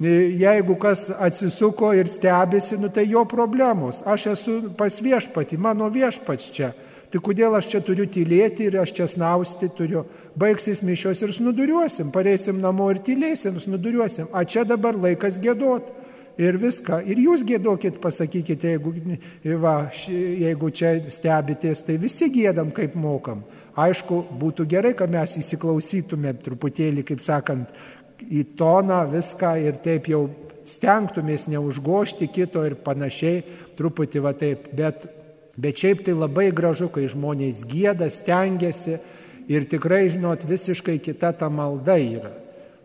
[0.00, 4.02] Jeigu kas atsisuko ir stebėsi, nu tai jo problemos.
[4.04, 6.72] Aš esu pas viešpati, mano viešpats čia.
[7.10, 10.02] Tai kodėl aš čia turiu tylėti ir aš čia snausti turiu?
[10.38, 14.32] Baigsis mišios ir snuduriuosim, pareisim namo ir tylėsim, snuduriuosim.
[14.34, 15.92] A čia dabar laikas gėdot.
[16.36, 16.98] Ir viską.
[17.08, 18.90] Ir jūs gėdokit, pasakykite, jeigu,
[19.62, 23.40] va, jeigu čia stebitės, tai visi gėdam, kaip mokam.
[23.72, 27.72] Aišku, būtų gerai, kad mes įsiklausytume truputėlį, kaip sakant,
[28.20, 30.26] į toną viską ir taip jau
[30.66, 33.40] stengtumės neužgošti kito ir panašiai,
[33.78, 34.68] truputį va taip.
[34.76, 35.08] Bet
[35.56, 38.98] Bet šiaip tai labai gražu, kai žmonės gėda, stengiasi
[39.48, 42.32] ir tikrai, žinot, visiškai kita ta malda yra.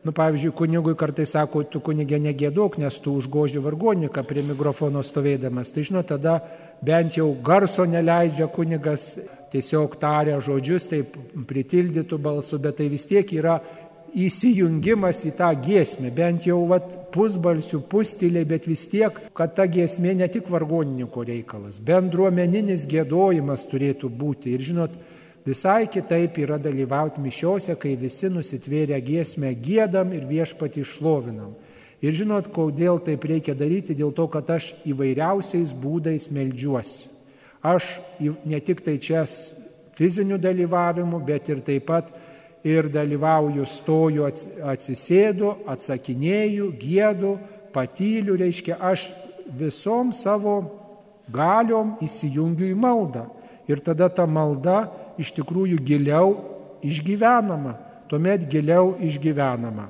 [0.01, 5.69] Nu, pavyzdžiui, kunigui kartai sako, tu kunigė negėdok, nes tu užgoži vargoniką prie mikrofono stovėdamas.
[5.69, 6.39] Tai žinot, tada
[6.81, 9.11] bent jau garso neleidžia kunigas,
[9.53, 13.59] tiesiog taria žodžius, taip pritildytų balsu, bet tai vis tiek yra
[14.17, 20.15] įsijungimas į tą giesmę, bent jau vat, pusbalsių, pustilė, bet vis tiek, kad ta giesmė
[20.19, 24.55] ne tik vargonininko reikalas, bendruomeninis gėdojimas turėtų būti.
[24.55, 24.95] Ir žinot,
[25.47, 31.55] visai kitaip yra dalyvauti mišiose, kai visi nusitvērę giesmę gėdam ir viešpatį išlovinam.
[32.01, 37.11] Ir žinot, kodėl taip reikia daryti, dėl to, kad aš įvairiausiais būdais melžiuosi.
[37.61, 39.21] Aš ne tik tai čia
[39.93, 42.09] fiziniu dalyvavimu, bet ir taip pat
[42.63, 44.27] ir dalyvauju, stoju,
[44.69, 47.35] atsisėdu, atsakinėju, gėdu,
[47.73, 49.09] patyliu, reiškia, aš
[49.57, 50.55] visom savo
[51.31, 53.25] galiom įsijungiu į maldą.
[53.69, 54.89] Ir tada ta malda
[55.21, 56.35] iš tikrųjų giliau
[56.83, 57.77] išgyvenama,
[58.09, 59.89] tuomet giliau išgyvenama.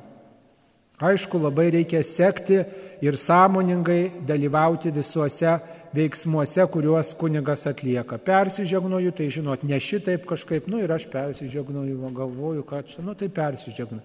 [1.02, 2.60] Aišku, labai reikia sekti
[3.02, 5.56] ir sąmoningai dalyvauti visuose
[5.96, 8.18] veiksmuose, kuriuos kunigas atlieka.
[8.18, 13.30] Persižegnoju, tai žinot, ne šitaip kažkaip, nu ir aš persižegnoju, galvoju, kad čia, nu tai
[13.30, 14.04] persižegnoju.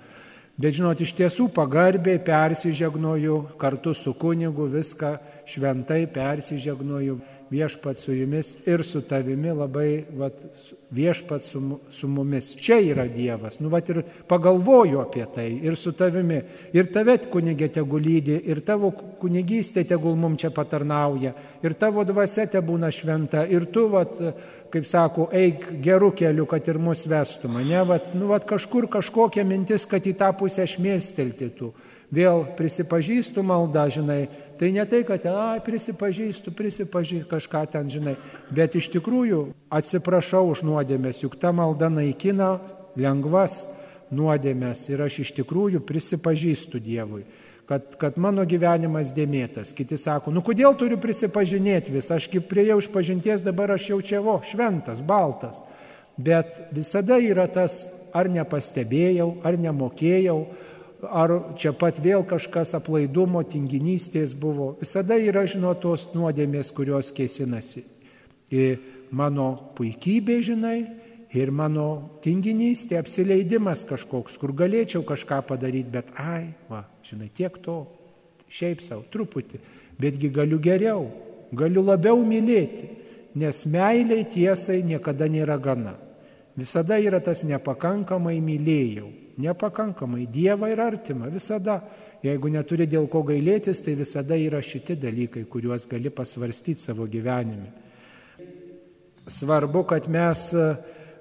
[0.56, 7.18] Bet žinot, iš tiesų pagarbiai persižegnoju kartu su kunigu, viską šventai persižegnoju
[7.50, 10.40] viešpat su jumis ir su tavimi labai vat,
[10.90, 12.54] viešpat su, su mumis.
[12.56, 13.60] Čia yra Dievas.
[13.60, 16.40] Nu, vat ir pagalvoju apie tai ir su tavimi.
[16.74, 22.46] Ir tave kunigė tegu lydi, ir tavo kunigystė tegul mums čia patarnauja, ir tavo dvasia
[22.50, 24.18] te būna šventa, ir tu, vat,
[24.72, 27.78] kaip sako, eik gerų kelių, kad ir mus vestų mane.
[27.86, 31.72] Vat, nu, vat, kažkur kažkokia mintis, kad į tą pusę šmėstelti tu
[32.12, 34.26] vėl prisipažįstu maldą, žinai,
[34.58, 38.16] tai ne tai, kad, ai, prisipažįstu, prisipažįstu kažką ten, žinai,
[38.50, 39.42] bet iš tikrųjų
[39.74, 42.56] atsiprašau už nuodėmės, juk ta malda naikina
[42.96, 43.66] lengvas
[44.14, 47.24] nuodėmės ir aš iš tikrųjų prisipažįstu Dievui.
[47.66, 49.72] Kad, kad mano gyvenimas dėmėtas.
[49.74, 53.98] Kiti sako, nu kodėl turiu prisipažinėti vis, aš kaip prieėjau iš pažinties, dabar aš jau
[54.06, 55.64] čia, o, šventas, baltas.
[56.16, 60.38] Bet visada yra tas, ar nepastebėjau, ar nemokėjau,
[61.10, 64.74] ar čia pat vėl kažkas aplaidumo, tinginystės buvo.
[64.80, 67.82] Visada yra, žinot, tos nuodėmės, kurios kėsinasi.
[68.54, 68.78] Ir
[69.10, 70.78] mano puikybė, žinai,
[71.34, 77.82] ir mano tinginystė, apsileidimas kažkoks, kur galėčiau kažką padaryti, bet ai, va, žinai, tiek to,
[78.46, 79.60] šiaip savo, truputį,
[80.00, 81.08] betgi galiu geriau,
[81.56, 82.88] galiu labiau mylėti,
[83.36, 85.96] nes meiliai tiesai niekada nėra gana.
[86.56, 90.26] Visada yra tas nepakankamai mylėjau nepakankamai.
[90.32, 91.80] Dievą ir artimą visada.
[92.24, 97.68] Jeigu neturi dėl ko gailėtis, tai visada yra šitie dalykai, kuriuos gali pasvarstyti savo gyvenime.
[99.26, 100.48] Svarbu, kad mes,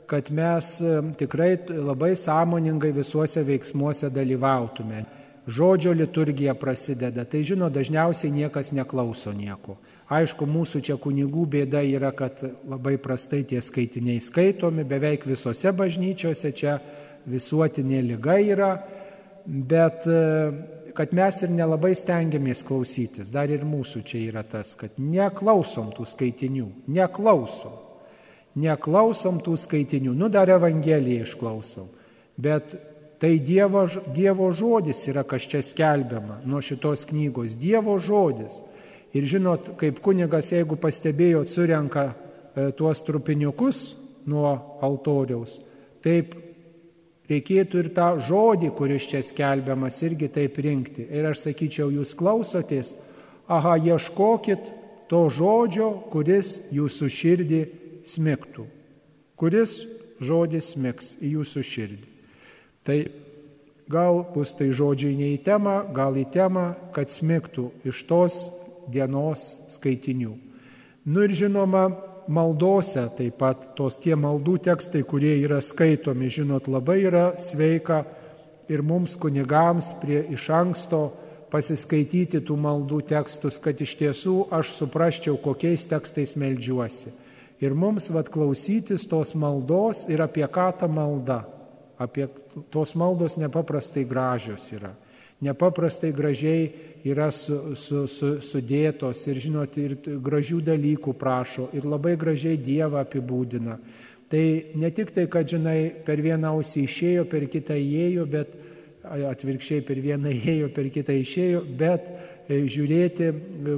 [0.07, 0.71] kad mes
[1.19, 5.03] tikrai labai sąmoningai visuose veiksmuose dalyvautume.
[5.45, 9.75] Žodžio liturgija prasideda, tai žino, dažniausiai niekas neklauso nieko.
[10.09, 16.51] Aišku, mūsų čia kunigų bėda yra, kad labai prastai tie skaitiniai skaitomi, beveik visose bažnyčiose
[16.53, 16.79] čia
[17.29, 18.71] visuotinė lyga yra,
[19.45, 20.19] bet e,
[20.95, 23.31] kad mes ir nelabai stengiamės klausytis.
[23.33, 27.81] Dar ir mūsų čia yra tas, kad neklausom tų skaitinių, neklausom.
[28.55, 31.89] Neklausom tų skaitinių, nu dar Evangeliją išklausom.
[32.39, 32.71] Bet
[33.19, 33.83] tai Dievo,
[34.15, 37.57] dievo žodis yra, kas čia skelbiama nuo šitos knygos.
[37.59, 38.61] Dievo žodis.
[39.15, 43.83] Ir žinot, kaip kunigas, jeigu pastebėjot, surenka e, tuos trupiniukus
[44.27, 44.49] nuo
[44.83, 45.61] altoriaus,
[46.03, 46.33] taip
[47.29, 51.07] reikėtų ir tą žodį, kuris čia skelbiamas, irgi taip rinkti.
[51.09, 52.95] Ir aš sakyčiau, jūs klausotės,
[53.47, 54.71] aha, ieškokit
[55.09, 57.61] to žodžio, kuris jūsų širdį
[58.05, 58.65] smiktų.
[59.35, 59.83] kuris
[60.23, 62.07] žodis smiks į jūsų širdį.
[62.87, 62.97] Tai
[63.91, 68.37] gal bus tai žodžiai ne į temą, gal į temą, kad smiktų iš tos
[68.87, 69.43] dienos
[69.75, 70.35] skaitinių.
[71.05, 71.89] Nu ir žinoma,
[72.27, 78.03] maldose taip pat tos tie maldų tekstai, kurie yra skaitomi, žinot, labai yra sveika
[78.69, 81.03] ir mums kunigams prie iš anksto
[81.53, 87.13] pasiskaityti tų maldų tekstus, kad iš tiesų aš suprasčiau, kokiais tekstais melžiuosi.
[87.63, 91.45] Ir mums vad klausytis tos maldos ir apie ką ta malda.
[92.01, 92.27] Apie
[92.73, 94.91] tos maldos nepaprastai gražios yra.
[95.43, 96.69] Nepaprastai gražiai
[97.05, 103.03] yra su, su, su, sudėtos ir, žinot, ir gražių dalykų prašo ir labai gražiai Dievą
[103.03, 103.77] apibūdina.
[104.31, 104.45] Tai
[104.79, 108.55] ne tik tai, kad, žinai, per vieną ausį išėjo, per kitą įėjo, bet
[109.05, 113.29] atvirkščiai per vieną įėjo, per kitą išėjo, bet e, žiūrėti,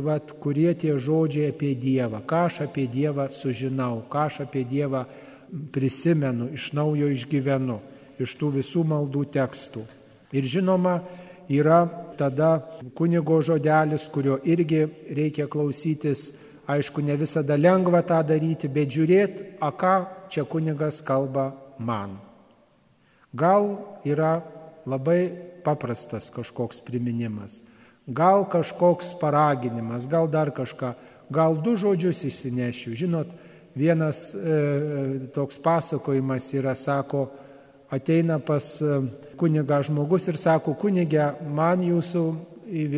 [0.05, 5.03] vat, kurie tie žodžiai apie Dievą, ką aš apie Dievą sužinau, ką aš apie Dievą
[5.75, 7.79] prisimenu, iš naujo išgyvenu,
[8.23, 9.83] iš tų visų maldų tekstų.
[10.35, 10.99] Ir žinoma,
[11.49, 11.85] yra
[12.17, 12.61] tada
[12.95, 16.31] kunigo žodelis, kurio irgi reikia klausytis,
[16.67, 19.95] aišku, ne visada lengva tą daryti, bet žiūrėti, a ką
[20.33, 22.17] čia kunigas kalba man.
[23.37, 24.41] Gal yra
[24.87, 25.29] labai
[25.63, 27.61] paprastas kažkoks priminimas,
[28.07, 30.93] gal kažkoks paraginimas, gal dar kažką,
[31.31, 32.95] gal du žodžius įsinešiu.
[32.95, 33.31] Žinot,
[33.75, 37.27] vienas e, toks pasakojimas yra, sako,
[37.91, 38.99] ateina pas e,
[39.39, 42.23] kuniga žmogus ir sako, kunigė, man jūsų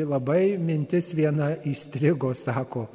[0.09, 2.87] labai mintis viena įstrigo, sako.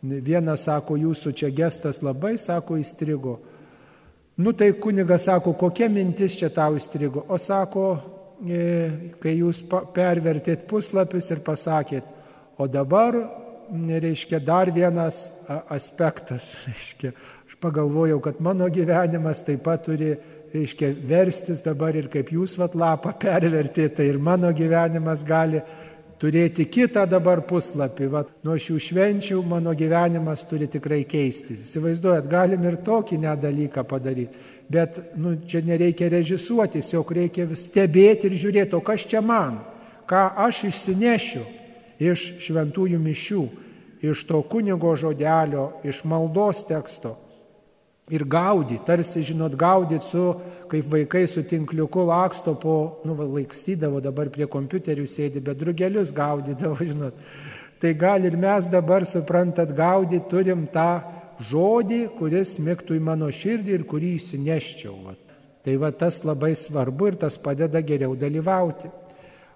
[0.00, 3.38] Vienas sako, jūsų čia gestas labai, sako, įstrigo.
[4.40, 7.24] Nu tai kunigas sako, kokia mintis čia tau įstrigo?
[7.28, 7.86] O sako,
[8.40, 9.60] E, kai jūs
[9.92, 12.06] pervertėt puslapius ir pasakėt,
[12.56, 13.18] o dabar,
[13.68, 15.26] reiškia, dar vienas
[15.68, 17.12] aspektas, reiškia,
[17.44, 20.14] aš pagalvojau, kad mano gyvenimas taip pat turi,
[20.54, 25.62] reiškia, verstis dabar ir kaip jūs vat lapą pervertėte, tai ir mano gyvenimas gali
[26.20, 28.08] turėti kitą dabar puslapį.
[28.12, 31.64] Vat, nuo šių švenčių mano gyvenimas turi tikrai keistis.
[31.64, 34.44] Įsivaizduojat, galim ir tokį nedalyką padaryti.
[34.70, 39.58] Bet nu, čia nereikia režisuoti, tiesiog reikia stebėti ir žiūrėti, o kas čia man,
[40.10, 41.42] ką aš išsinešiu
[42.00, 43.42] iš šventųjų mišių,
[44.06, 47.16] iš to kunigo žodelio, iš maldos teksto
[48.10, 50.24] ir gaudyti, tarsi, žinot, gaudyti su,
[50.70, 56.78] kaip vaikai su tinkliuku laksto po, nu, laikstydavo dabar prie kompiuterių sėdi, bet drugelius gaudydavo,
[56.90, 57.24] žinot.
[57.80, 61.00] Tai gal ir mes dabar, suprantat, gaudyti turim tą
[61.48, 64.96] žodį, kuris mėgtų į mano širdį ir kurį įsineščiau.
[65.06, 65.36] Vat.
[65.64, 68.90] Tai va tas labai svarbu ir tas padeda geriau dalyvauti.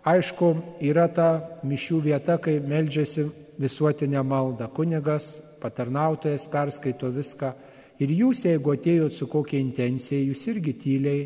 [0.04, 0.50] Aišku,
[0.84, 1.28] yra ta
[1.64, 3.26] mišių vieta, kai meldžiasi
[3.60, 4.68] visuotinė malda.
[4.68, 7.54] Kunigas, patarnautojas perskaito viską
[8.02, 11.24] Ir jūs, jeigu atėjot su kokia intencija, jūs irgi tyliai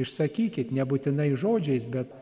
[0.00, 2.12] išsakykit, nebūtinai žodžiais, bet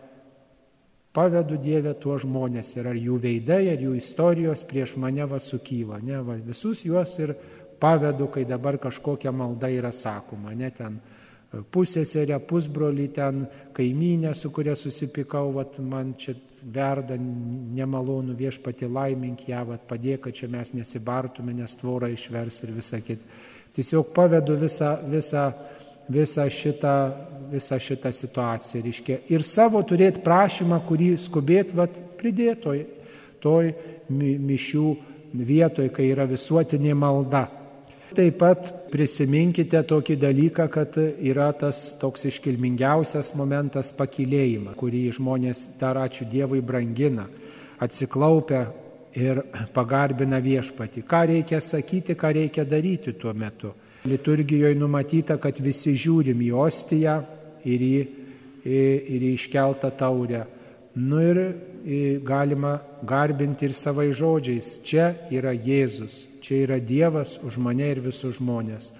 [1.14, 5.98] pavedu Dievę tuo žmonės ir ar jų veidai, ar jų istorijos prieš mane va sukyla.
[6.04, 7.34] Ne, va, visus juos ir
[7.80, 14.52] pavedu, kai dabar kažkokia malda yra sakoma, ne ten e, pusėserė, pusbroli, ten kaimynė, su
[14.54, 20.74] kuria susipikau, vat, man čia verda nemalonų viešpati laimink ją, vat, padėk, kad čia mes
[20.74, 23.38] nesibartume, nes tvorą išvers ir visą kitą.
[23.78, 25.44] Tiesiog pavedu visą, visą,
[26.10, 26.94] visą, šitą,
[27.52, 28.82] visą šitą situaciją.
[28.82, 32.82] Reiškia, ir savo turėti prašymą, kurį skubėt vat, pridėtoj,
[33.38, 33.70] toj
[34.10, 34.88] mišių
[35.32, 37.44] vietoj, kai yra visuotinė malda.
[38.16, 46.00] Taip pat prisiminkite tokį dalyką, kad yra tas toks iškilmingiausias momentas pakilėjimą, kurį žmonės dar
[46.00, 47.28] ačiū Dievui brangina,
[47.78, 48.64] atsiklaupia
[49.14, 49.40] ir
[49.74, 51.02] pagarbina viešpati.
[51.02, 53.72] Ką reikia sakyti, ką reikia daryti tuo metu.
[54.08, 57.16] Liturgijoje numatyta, kad visi žiūrim į ostiją
[57.66, 57.96] ir į,
[58.64, 60.44] ir į iškeltą taurę.
[60.98, 61.40] Nu ir
[62.24, 64.78] galima garbinti ir savai žodžiais.
[64.84, 68.92] Čia yra Jėzus, čia yra Dievas už mane ir visus žmonės.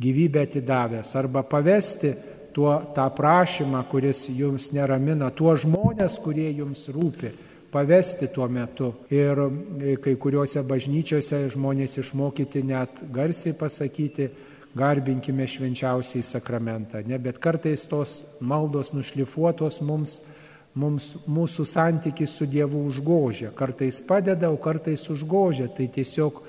[0.00, 2.14] Gyvybę atidavęs arba pavesti
[2.56, 7.30] tuo tą prašymą, kuris jums neramina, tuo žmonės, kurie jums rūpi
[7.70, 8.92] pavesti tuo metu.
[9.10, 14.28] Ir e, kai kuriuose bažnyčiose žmonės išmokyti net garsiai pasakyti,
[14.76, 17.02] garbinkime švenčiausiai sakramentą.
[17.06, 17.18] Ne?
[17.18, 20.20] Bet kartais tos maldos nušlifuotos mums,
[20.78, 23.50] mums mūsų santykis su Dievu užgožia.
[23.54, 25.66] Kartais padeda, o kartais užgožia.
[25.74, 26.40] Tai tiesiog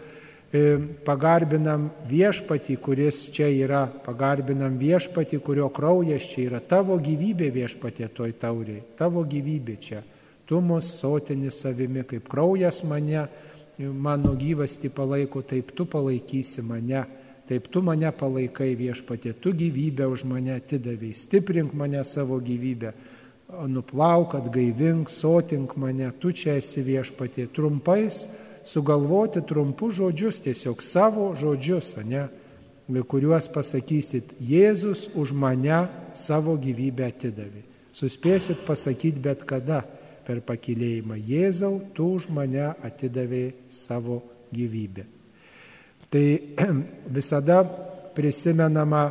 [0.53, 0.63] e,
[1.05, 8.37] pagarbinam viešpatį, kuris čia yra, pagarbinam viešpatį, kurio kraujas čia yra, tavo gyvybė viešpatė toj
[8.41, 10.01] tauriai, tavo gyvybė čia
[10.51, 13.23] tu mus sotini savimi, kaip kraujas mane,
[13.79, 17.05] mano gyvasti palaiko, taip tu palaikysi mane.
[17.51, 22.93] taip tu mane palaikai viešpatė, tu gyvybę už mane atidavėjai, stiprink mane savo gyvybę,
[23.67, 27.49] nuplauk, atgaivink, sotink mane, tu čia esi viešpatė.
[27.51, 28.21] Trumpais
[28.63, 32.29] sugalvoti trumpus žodžius, tiesiog savo žodžius, ne,
[32.87, 37.65] kuriuos pasakysit, Jėzus už mane savo gyvybę atidavė.
[37.91, 39.83] Suspėsit pasakyti bet kada
[40.25, 44.21] per pakilėjimą, Jėzau, tu už mane atidavė savo
[44.53, 45.05] gyvybę.
[46.11, 46.25] Tai
[47.17, 47.61] visada
[48.15, 49.05] prisimenama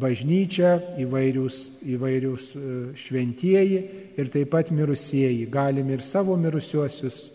[0.00, 1.58] bažnyčia, įvairius,
[1.94, 2.62] įvairius e,
[2.98, 3.82] šventieji
[4.18, 5.46] ir taip pat mirusieji.
[5.52, 7.26] Galim ir savo mirusiuosius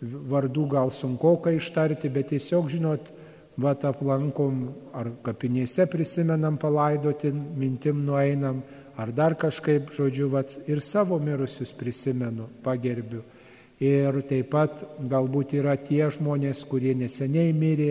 [0.00, 3.12] vardų gal sunku ką ištarti, bet tiesiog, žinot,
[3.60, 8.60] vat aplankom ar kapinėse prisimenam palaidoti, mintim nueinam,
[8.96, 13.22] ar dar kažkaip, žodžiu, vat, ir savo mirusius prisimenu, pagerbiu.
[13.80, 17.90] Ir taip pat galbūt yra tie žmonės, kurie neseniai mirė,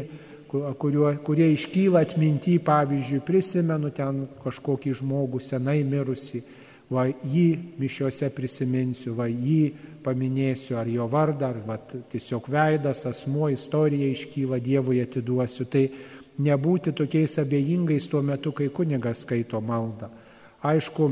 [0.50, 6.42] kuriuo, kurie iškyla atminti, pavyzdžiui, prisimenu ten kažkokį žmogų senai mirusi,
[6.90, 9.74] va jį mišiuose prisiminsiu, va jį
[10.06, 11.78] paminėsiu, ar jo vardą, ar va,
[12.12, 15.66] tiesiog veidas, asmuo, istorija iškyla, Dievui atiduosiu.
[15.70, 15.86] Tai
[16.46, 20.12] nebūti tokiais abejingais tuo metu, kai kunigas skaito maldą.
[20.66, 21.12] Aišku,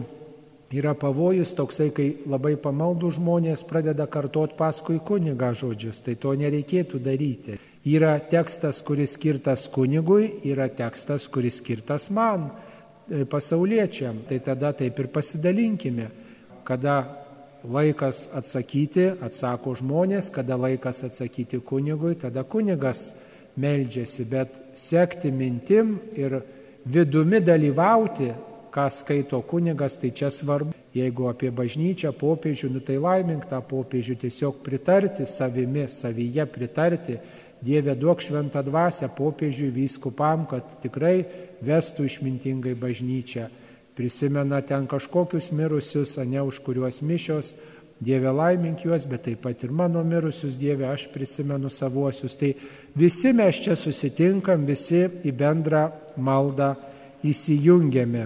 [0.73, 7.01] yra pavojus toksai, kai labai pamaldų žmonės pradeda kartot paskui kunigą žodžius, tai to nereikėtų
[7.03, 7.59] daryti.
[7.85, 12.47] Yra tekstas, kuris skirtas kunigui, yra tekstas, kuris skirtas man,
[13.09, 14.23] e, pasauliečiam.
[14.29, 16.07] Tai tada taip ir pasidalinkime,
[16.63, 17.03] kada
[17.63, 23.11] laikas atsakyti, atsako žmonės, kada laikas atsakyti kunigui, tada kunigas
[23.59, 26.39] meldžiasi, bet sekti mintim ir
[26.85, 28.31] vidumi dalyvauti,
[28.73, 30.73] ką skaito kunigas, tai čia svarbu.
[30.93, 37.17] Jeigu apie bažnyčią, popiežių, nu tai laimink tą popiežių, tiesiog pritarti savimi, savyje pritarti.
[37.63, 41.23] Dieve duok šventą dvasę popiežiui, vyskupam, kad tikrai
[41.63, 43.47] vestų išmintingai bažnyčią
[43.95, 47.55] prisimena ten kažkokius mirusius, ne už kuriuos mišios,
[48.03, 52.35] Dieve laimink juos, bet taip pat ir mano mirusius Dieve, aš prisimenu savuosius.
[52.35, 52.49] Tai
[52.99, 55.85] visi mes čia susitinkam, visi į bendrą
[56.17, 56.73] maldą
[57.23, 58.25] įsijungiame.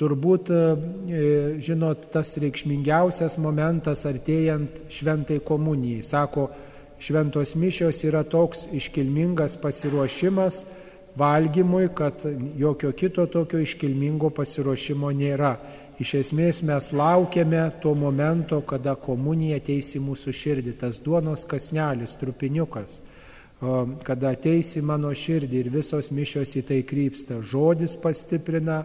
[0.00, 6.00] Turbūt, e, žinot, tas reikšmingiausias momentas artėjant šventai komunijai.
[6.06, 6.46] Sako,
[6.96, 10.64] šventos mišios yra toks iškilmingas pasiruošimas,
[11.20, 12.24] valgymui, kad
[12.56, 15.56] jokio kito tokio iškilmingo pasiruošimo nėra.
[16.00, 22.16] Iš esmės mes laukiame to momento, kada komunija ateis į mūsų širdį, tas duonos kasnelis,
[22.16, 23.02] trupiniukas,
[24.06, 27.42] kada ateis į mano širdį ir visos mišios į tai krypsta.
[27.44, 28.80] Žodis pastiprina,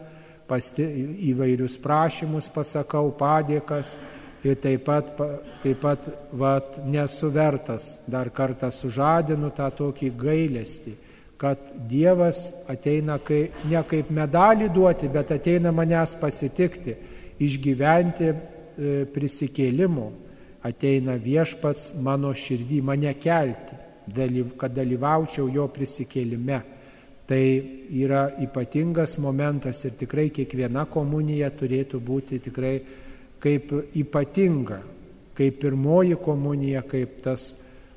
[0.50, 0.86] pasti,
[1.32, 3.96] įvairius prašymus pasakau, padėkas
[4.46, 5.16] ir taip pat,
[5.64, 11.00] taip pat vat, nesuvertas, dar kartą sužadinu tą tokį gailestį
[11.38, 16.96] kad Dievas ateina kai, ne kaip medalį duoti, bet ateina manęs pasitikti,
[17.44, 18.38] išgyventi e,
[19.12, 20.08] prisikėlimu,
[20.66, 23.82] ateina viešpats mano širdį, mane kelti,
[24.58, 26.62] kad dalyvaučiau jo prisikėlime.
[27.26, 27.46] Tai
[27.90, 32.76] yra ypatingas momentas ir tikrai kiekviena komunija turėtų būti tikrai
[33.42, 34.82] kaip ypatinga,
[35.38, 37.56] kaip pirmoji komunija, kaip tas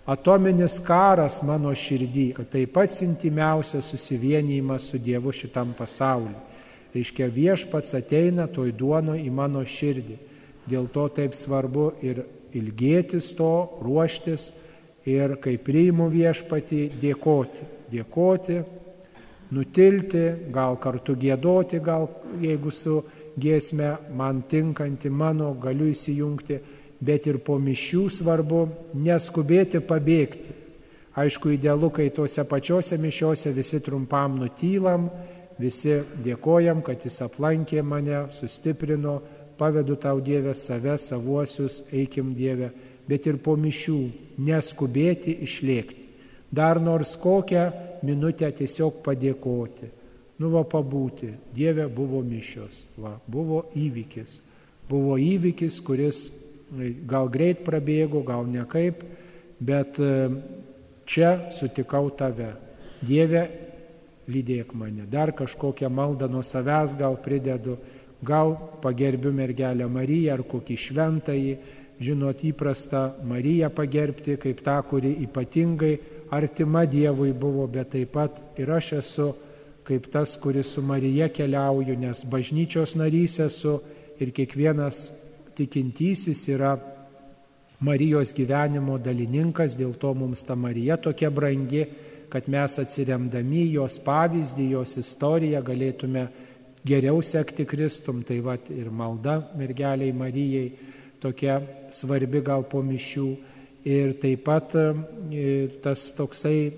[0.09, 6.33] atominis karas mano širdį, kad tai pats intimiausias susivienijimas su Dievu šitam pasauliu.
[6.95, 10.17] Reiškia, viešpats ateina toj duono į mano širdį.
[10.69, 12.25] Dėl to taip svarbu ir
[12.57, 13.53] ilgėtis to,
[13.85, 14.51] ruoštis
[15.09, 17.69] ir kai priimu viešpatį, dėkoti.
[17.93, 18.59] Dėkoti,
[19.55, 22.09] nutilti, gal kartu gėdoti, gal
[22.43, 23.01] jeigu su
[23.39, 26.61] giesme man tinkanti mano, galiu įsijungti
[27.01, 28.63] bet ir po mišių svarbu
[28.99, 30.55] neskubėti pabėgti.
[31.19, 35.09] Aišku, idealu, kai tuose pačiuose mišiuose visi trumpam nutylam,
[35.59, 39.19] visi dėkojam, kad jis aplankė mane, sustiprino,
[39.59, 42.71] pavedu tau Dievę save, savuosius, eikim Dievę,
[43.09, 43.99] bet ir po mišių
[44.47, 46.07] neskubėti išlėkti.
[46.55, 47.67] Dar nors kokią
[48.07, 49.89] minutę tiesiog padėkoti.
[50.39, 54.37] Nu va pabūti, Dieve buvo mišios, va, buvo įvykis.
[54.89, 56.21] Buvo įvykis, kuris
[57.09, 59.03] gal greit prabėgo, gal nekaip,
[59.59, 60.29] bet e,
[61.09, 62.53] čia sutikau tave.
[63.03, 63.43] Dieve,
[64.29, 65.09] lydėk mane.
[65.11, 67.79] Dar kažkokią maldą nuo savęs gal pridedu,
[68.23, 71.55] gal pagerbiu mergelę Mariją ar kokį šventąjį,
[72.03, 75.97] žinot, įprasta Mariją pagerbti kaip tą, kuri ypatingai
[76.31, 79.29] artima Dievui buvo, bet taip pat ir aš esu
[79.89, 83.79] kaip tas, kuris su Marija keliauju, nes bažnyčios narys esu
[84.21, 85.07] ir kiekvienas
[85.57, 86.77] tikintysis yra
[87.81, 91.85] Marijos gyvenimo dalininkas, dėl to mums ta Marija tokia brangi,
[92.29, 96.27] kad mes atsiremdami jos pavyzdį, jos istoriją galėtume
[96.85, 98.25] geriau sekti Kristum.
[98.27, 100.67] Tai va ir malda mergeliai Marijai
[101.23, 101.61] tokia
[101.95, 103.29] svarbi gal po mišių.
[103.89, 106.69] Ir taip pat e, tas toksai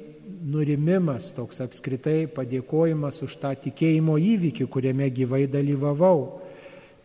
[0.46, 6.20] nurimimas, toks apskritai padėkojimas už tą tikėjimo įvykį, kuriame gyvai dalyvavau.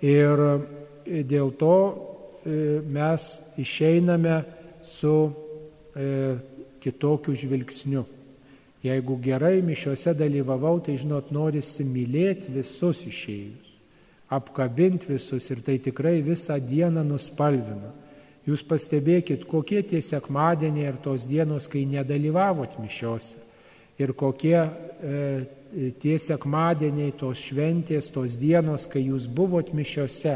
[0.05, 4.43] Ir e, dėl to e, mes išeiname
[4.85, 5.15] su
[6.83, 8.01] kitokiu žvilgsniu.
[8.83, 13.69] Jeigu gerai mišiuose dalyvavau, tai žinot, norisi mylėti visus išėjus,
[14.27, 17.93] apkabinti visus ir tai tikrai visą dieną nuspalvina.
[18.45, 23.41] Jūs pastebėkit, kokie tie sekmadieniai ir tos dienos, kai nedalyvavot mišiuose.
[23.97, 25.21] Ir kokie e,
[26.01, 30.35] tie sekmadieniai, tos šventės, tos dienos, kai jūs buvot mišiuose,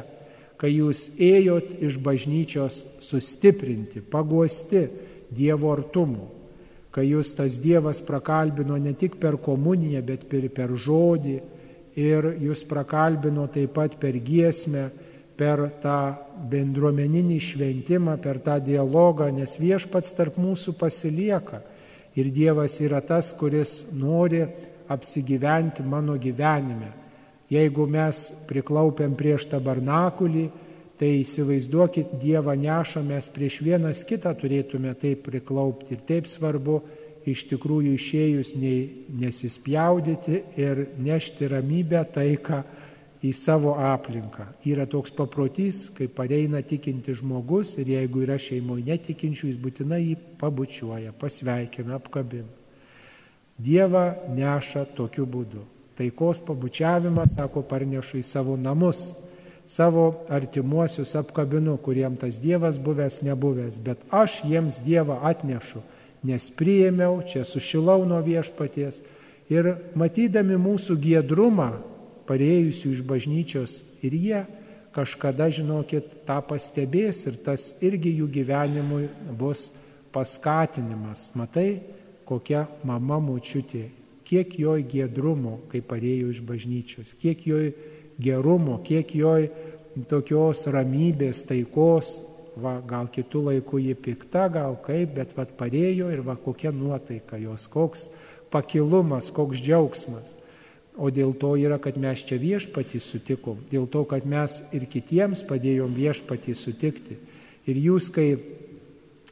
[0.59, 4.87] kai jūs ėjot iš bažnyčios sustiprinti, paguosti
[5.29, 6.39] Dievo artumų
[6.91, 11.37] kai jūs tas Dievas prakalbino ne tik per komuniją, bet ir per žodį,
[11.99, 14.89] ir jūs prakalbino taip pat per giesmę,
[15.39, 15.97] per tą
[16.51, 21.61] bendruomeninį šventimą, per tą dialogą, nes viešpats tarp mūsų pasilieka.
[22.19, 24.43] Ir Dievas yra tas, kuris nori
[24.91, 26.91] apsigyventi mano gyvenime.
[27.49, 30.49] Jeigu mes priklaupiam prieš tabernakulį,
[30.99, 35.95] Tai įsivaizduokit, Dievą nešamės prieš vienas kitą turėtume taip priklaupti.
[35.95, 36.81] Ir taip svarbu
[37.29, 42.65] iš tikrųjų išėjus nei nesispjaudyti ir nešti ramybę, taiką
[43.23, 44.45] į savo aplinką.
[44.67, 50.15] Yra toks paprotys, kai pareina tikinti žmogus ir jeigu yra šeimoje netikinčių, jis būtinai jį
[50.39, 52.47] pabučiuoja, pasveikina, apkabina.
[53.59, 55.65] Dievą neša tokiu būdu.
[55.99, 59.09] Taikos pabučiavimas, sako, parnešu į savo namus
[59.69, 65.83] savo artimuosius apkabinu, kuriem tas Dievas buvęs nebuvęs, bet aš jiems Dievą atnešu,
[66.25, 69.03] nes priėmiau, čia sušilau nuo viešpaties
[69.53, 71.69] ir matydami mūsų giedrumą,
[72.29, 74.41] pareijusių iš bažnyčios ir jie
[74.93, 79.07] kažkada, žinokit, tą pastebės ir tas irgi jų gyvenimui
[79.37, 79.69] bus
[80.13, 81.29] paskatinimas.
[81.37, 81.81] Matai,
[82.29, 83.87] kokia mama mučiutė,
[84.25, 87.71] kiek joj giedrumo, kai parėjo iš bažnyčios, kiek joj
[88.21, 89.49] gerumo, kiek joj
[90.09, 92.19] tokios ramybės, taikos,
[92.59, 97.39] va, gal kitų laikų ji pikta, gal kaip, bet vad parėjo ir va kokia nuotaika
[97.41, 98.09] jos, koks
[98.53, 100.35] pakilumas, koks džiaugsmas.
[100.99, 105.45] O dėl to yra, kad mes čia viešpatį sutikom, dėl to, kad mes ir kitiems
[105.47, 107.15] padėjom viešpatį sutikti.
[107.71, 108.33] Ir jūs, kai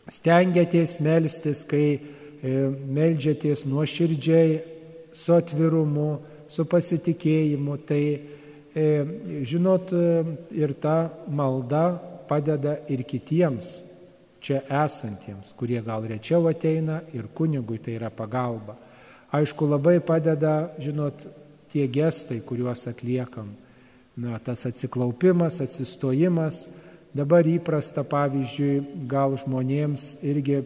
[0.08, 2.00] stengiatės melstis, kai e,
[2.72, 4.58] melžiatės nuoširdžiai,
[5.12, 6.10] su atvirumu,
[6.48, 8.04] su pasitikėjimu, tai
[8.78, 9.06] E,
[9.42, 11.98] žinot, e, ir ta malda
[12.30, 13.80] padeda ir kitiems
[14.44, 18.76] čia esantiems, kurie gal rečiau ateina ir kunigui tai yra pagalba.
[19.34, 21.26] Aišku, labai padeda, žinot,
[21.72, 23.54] tie gestai, kuriuos atliekam.
[24.18, 26.64] Na, tas atsiklaupimas, atsistojimas,
[27.14, 30.64] dabar įprasta, pavyzdžiui, gal žmonėms irgi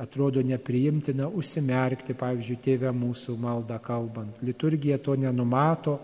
[0.00, 4.40] atrodo nepriimtina užsimerkti, pavyzdžiui, tėvę mūsų maldą kalbant.
[4.44, 5.98] Liturgija to nenumato,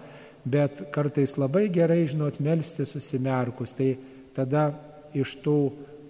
[0.44, 3.72] bet kartais labai gerai, žinot, melsti susimerkus.
[3.76, 3.94] Tai
[4.36, 4.68] tada
[5.16, 5.58] iš tų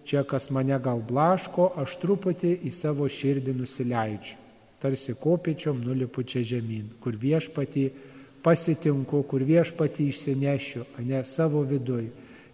[0.06, 4.38] čia, kas mane gal blaško, aš truputį į savo širdį nusileidžiu.
[4.80, 7.90] Tarsi kopiečiom nulipu čia žemyn, kur viešpatį
[8.44, 12.08] pasitinku, kur viešpatį išsinešiu, ne savo viduj.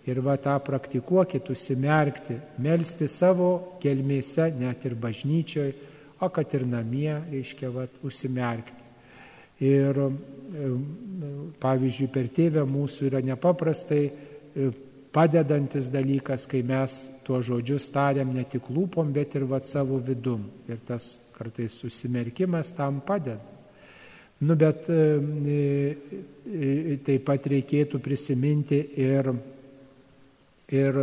[0.07, 5.73] Ir va tą praktikuokit, užsimerkti, melsti savo kelmėse, net ir bažnyčioj,
[6.23, 8.87] o kad ir namie, reiškia, va, užsimerkti.
[9.67, 9.99] Ir
[11.63, 14.69] pavyzdžiui, per tėvę mūsų yra nepaprastai e,
[15.17, 20.45] padedantis dalykas, kai mes tuo žodžius tariam ne tik lūpom, bet ir va savo vidum.
[20.69, 23.56] Ir tas kartais susimerkimas tam padeda.
[24.39, 25.97] Nu, bet e,
[26.45, 29.31] e, taip pat reikėtų prisiminti ir,
[30.69, 30.99] ir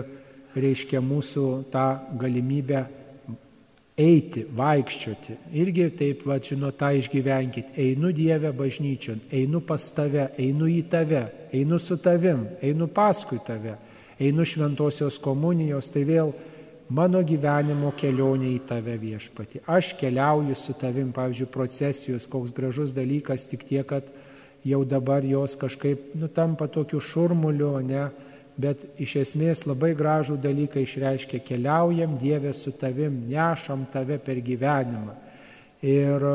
[0.54, 1.88] reiškia mūsų tą
[2.22, 2.84] galimybę
[3.98, 5.38] eiti, vaikščioti.
[5.62, 7.74] Irgi taip, va, žinot, tą išgyvenkit.
[7.78, 13.78] Einu Dievę bažnyčion, einu pas tave, einu į tave, einu su tavim, einu paskui tave,
[14.22, 16.34] einu šventosios komunijos, tai vėl
[16.94, 19.64] mano gyvenimo kelionė į tave viešpati.
[19.70, 24.08] Aš keliauju su tavim, pavyzdžiui, procesijos, koks gražus dalykas, tik tiek, kad
[24.66, 28.08] jau dabar jos kažkaip nutampa tokiu šurmuliu, ne?
[28.54, 35.16] bet iš esmės labai gražų dalyką išreiškia keliaujam Dievė su tavim, nešam tave per gyvenimą.
[35.82, 36.26] Ir,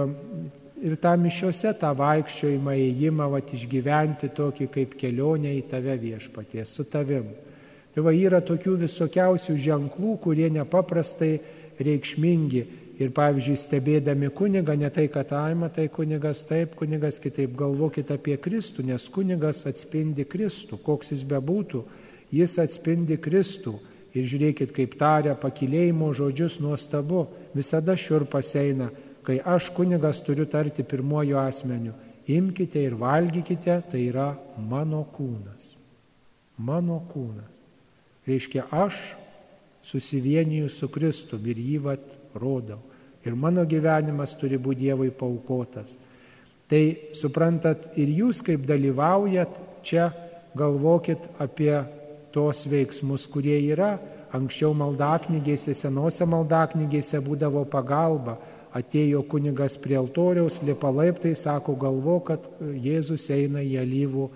[0.83, 6.89] ir tą mišiuose tą vaikščiojimą, įėjimą, va, išgyventi tokį kaip kelionę į tave viešpatie, su
[6.91, 7.31] tavim.
[7.99, 11.33] Tai va yra tokių visokiausių ženklų, kurie nepaprastai
[11.83, 12.63] reikšmingi
[12.99, 18.35] Ir pavyzdžiui, stebėdami kunigą, ne tai, kad aima, tai kunigas taip, kunigas kitaip, galvokit apie
[18.43, 21.85] Kristų, nes kunigas atspindi Kristų, koks jis bebūtų,
[22.35, 23.77] jis atspindi Kristų.
[24.19, 28.89] Ir žiūrėkit, kaip taria pakilėjimo žodžius nuostabu, visada šiurpas eina,
[29.23, 31.93] kai aš kunigas turiu tarti pirmojo asmeniu,
[32.27, 35.77] imkite ir valgykite, tai yra mano kūnas.
[36.59, 37.58] Mano kūnas.
[38.29, 38.99] Reiškia, aš
[39.83, 42.83] susivieniju su Kristum ir jį vat rodau
[43.29, 45.97] ir mano gyvenimas turi būti Dievui paukotas.
[46.69, 46.83] Tai
[47.17, 50.11] suprantat, ir jūs kaip dalyvaujat čia,
[50.57, 51.75] galvokit apie
[52.33, 53.97] tos veiksmus, kurie yra.
[54.37, 58.37] Anksčiau maldaknygėse, senose maldaknygėse būdavo pagalba.
[58.77, 64.29] Atėjo kunigas prie altoriaus, lipa laiptai, sako, galvo, kad Jėzus eina į alyvų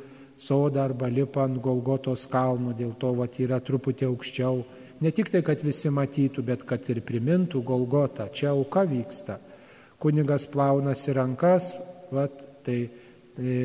[0.43, 4.65] sodą arba lipa ant Golgotos kalnų, dėl to vat, yra truputį aukščiau
[5.03, 9.41] Ne tik tai, kad visi matytų, bet kad ir primintų Golgotą, čia auka vyksta.
[9.99, 11.73] Kunigas plaunasi rankas,
[12.15, 13.57] vat, tai e,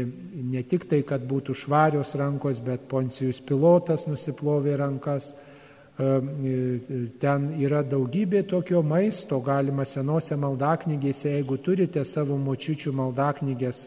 [0.50, 5.36] ne tik tai, kad būtų švarios rankos, bet Poncijus pilotas nusiplovė rankas.
[5.38, 13.84] E, e, ten yra daugybė tokio maisto, galima senose maldaknygėse, jeigu turite savo močiučių maldaknygės,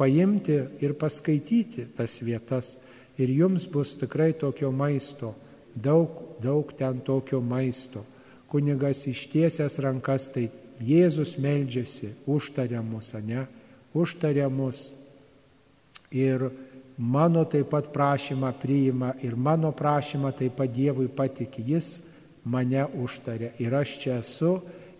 [0.00, 2.78] paimti ir paskaityti tas vietas.
[3.20, 5.34] Ir jums bus tikrai tokio maisto
[5.76, 8.04] daug daug ten tokio maisto.
[8.48, 10.48] Kunigas ištiesęs rankas, tai
[10.80, 13.44] Jėzus meldžiasi, užtaria mus, ne?
[13.92, 14.94] Užtaria mus.
[16.10, 16.48] Ir
[16.96, 21.62] mano taip pat prašymą priima ir mano prašymą taip pat Dievui patikė.
[21.74, 22.00] Jis
[22.44, 24.54] mane užtarė ir aš čia esu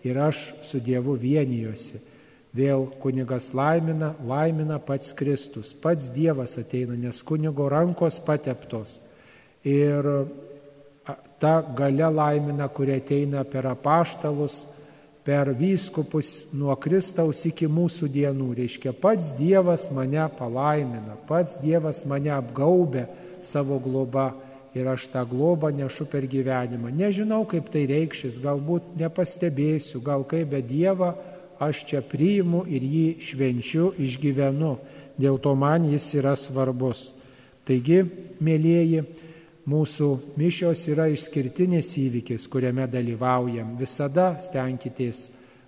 [0.05, 1.99] ir aš su Dievu vienijosi.
[2.51, 8.97] Vėl kunigas laimina, laimina pats Kristus, pats Dievas ateina, nes kunigo rankos pateptos.
[9.63, 10.03] Ir
[11.39, 14.65] ta gale laimina, kurie ateina per apaštalus,
[15.23, 18.51] per vyskupus nuo Kristaus iki mūsų dienų.
[18.59, 23.07] Reiškia, pats Dievas mane palaimina, pats Dievas mane apgaubė
[23.45, 24.31] savo globa
[24.75, 26.91] ir aš tą globą nešu per gyvenimą.
[26.95, 31.13] Nežinau, kaip tai reikšis, galbūt nepastebėsiu, gal kaip be Dievą
[31.61, 34.75] aš čia priimu ir jį švenčiu, išgyvenu.
[35.21, 37.11] Dėl to man jis yra svarbus.
[37.67, 38.01] Taigi,
[38.41, 39.03] mėlyjeji,
[39.69, 40.07] Mūsų
[40.41, 43.75] mišios yra išskirtinis įvykis, kuriame dalyvaujam.
[43.77, 45.27] Visada stenkitės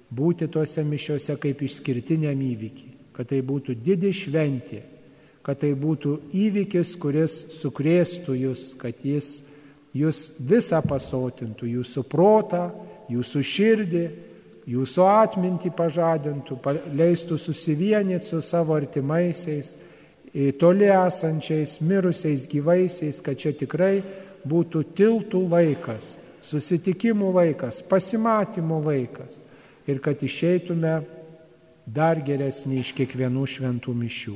[0.10, 4.82] būti tuose mišiuose kaip išskirtiniam įvykiai, kad tai būtų didi šventė,
[5.46, 9.44] kad tai būtų įvykis, kuris sukrėstų jūs, kad jis
[9.94, 12.72] jūs visą pasotintų, jūsų protą,
[13.14, 14.06] jūsų širdį,
[14.70, 16.57] jūsų atmintį pažadintų,
[16.95, 19.76] leistų susivienyti su savo artimaisiais
[20.57, 24.01] toli esančiais, mirusiais, gyvaisiais, kad čia tikrai
[24.47, 29.41] būtų tiltų laikas, susitikimų laikas, pasimatymų laikas
[29.88, 30.95] ir kad išeitume
[31.86, 34.36] dar geresnį iš kiekvienų šventų mišių.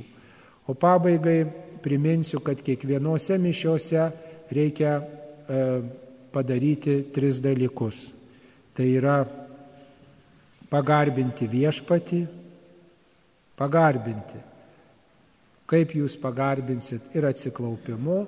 [0.67, 1.45] O pabaigai
[1.83, 4.09] priminsiu, kad kiekvienose mišiuose
[4.51, 5.61] reikia e,
[6.35, 8.11] padaryti tris dalykus.
[8.75, 9.21] Tai yra
[10.71, 12.21] pagarbinti viešpatį,
[13.57, 14.43] pagarbinti
[15.67, 18.21] kaip jūs pagarbinsit ir atsiklaupimu,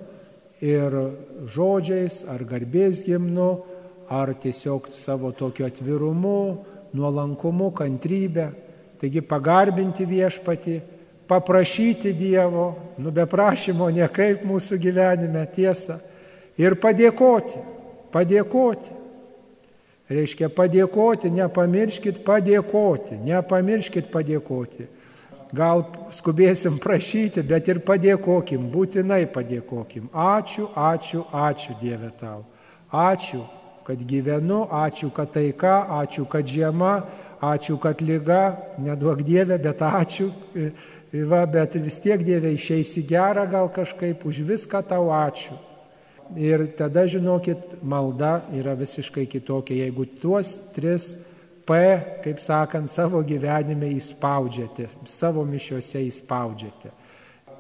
[0.60, 0.96] ir
[1.48, 3.50] žodžiais, ar garbės gimnu,
[4.12, 8.50] ar tiesiog savo tokiu atvirumu, nuolankumu, kantrybę.
[9.00, 10.76] Taigi pagarbinti viešpatį,
[11.30, 16.00] paprašyti Dievo, nu be prašymo niekaip mūsų gyvenime tiesa,
[16.60, 17.62] ir padėkoti,
[18.12, 18.99] padėkoti.
[20.10, 24.88] Reiškia padėkoti, nepamirškit padėkoti, nepamirškit padėkoti
[25.54, 25.84] gal
[26.14, 30.10] skubėsim prašyti, bet ir padėkokim, būtinai padėkokim.
[30.14, 32.44] Ačiū, ačiū, ačiū Dieve tau.
[32.92, 33.42] Ačiū,
[33.86, 36.94] kad gyvenu, ačiū, kad taika, ačiū, kad žiema,
[37.42, 40.32] ačiū, kad lyga, neduok Dieve, bet ačiū.
[41.10, 45.58] Va, bet vis tiek Dieve išeisi gerą gal kažkaip, už viską tau ačiū.
[46.38, 49.86] Ir tada, žinokit, malda yra visiškai kitokia.
[49.86, 51.16] Jeigu tuos tris
[51.66, 51.80] P,
[52.24, 56.94] kaip sakant, savo gyvenime įspaudžiate, savo mišiuose įspaudžiate.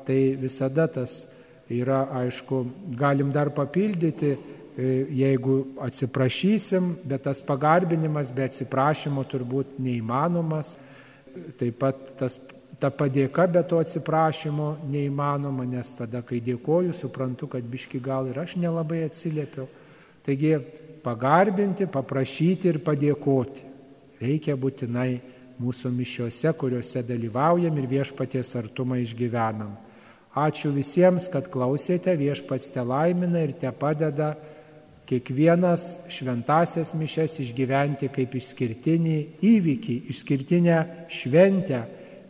[0.05, 1.23] Tai visada tas
[1.69, 2.63] yra, aišku,
[2.97, 10.75] galim dar papildyti, e, jeigu atsiprašysim, bet tas pagarbinimas be atsiprašymo turbūt neįmanomas.
[11.57, 12.39] Taip pat tas,
[12.79, 18.39] ta padėka be to atsiprašymo neįmanoma, nes tada, kai dėkoju, suprantu, kad biški gal ir
[18.39, 19.67] aš nelabai atsiliepiau.
[20.23, 20.55] Taigi
[21.03, 23.67] pagarbinti, paprašyti ir padėkoti
[24.19, 25.19] reikia būtinai
[25.59, 29.75] mūsų mišiuose, kuriuose dalyvaujam ir viešpaties artumą išgyvenam.
[30.39, 34.35] Ačiū visiems, kad klausėte, viešpats te laimina ir te padeda
[35.09, 40.77] kiekvienas šventasias mišes išgyventi kaip išskirtinį įvykį, išskirtinę
[41.09, 41.81] šventę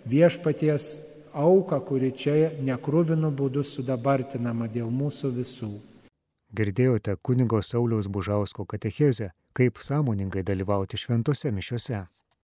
[0.09, 0.89] viešpaties
[1.33, 5.71] auką, kuri čia nekruvinu būdu sudabartinama dėl mūsų visų.
[6.55, 12.07] Girdėjote kunigo Sauliaus Bužausko katechezę, kaip sąmoningai dalyvauti šventose mišiuose.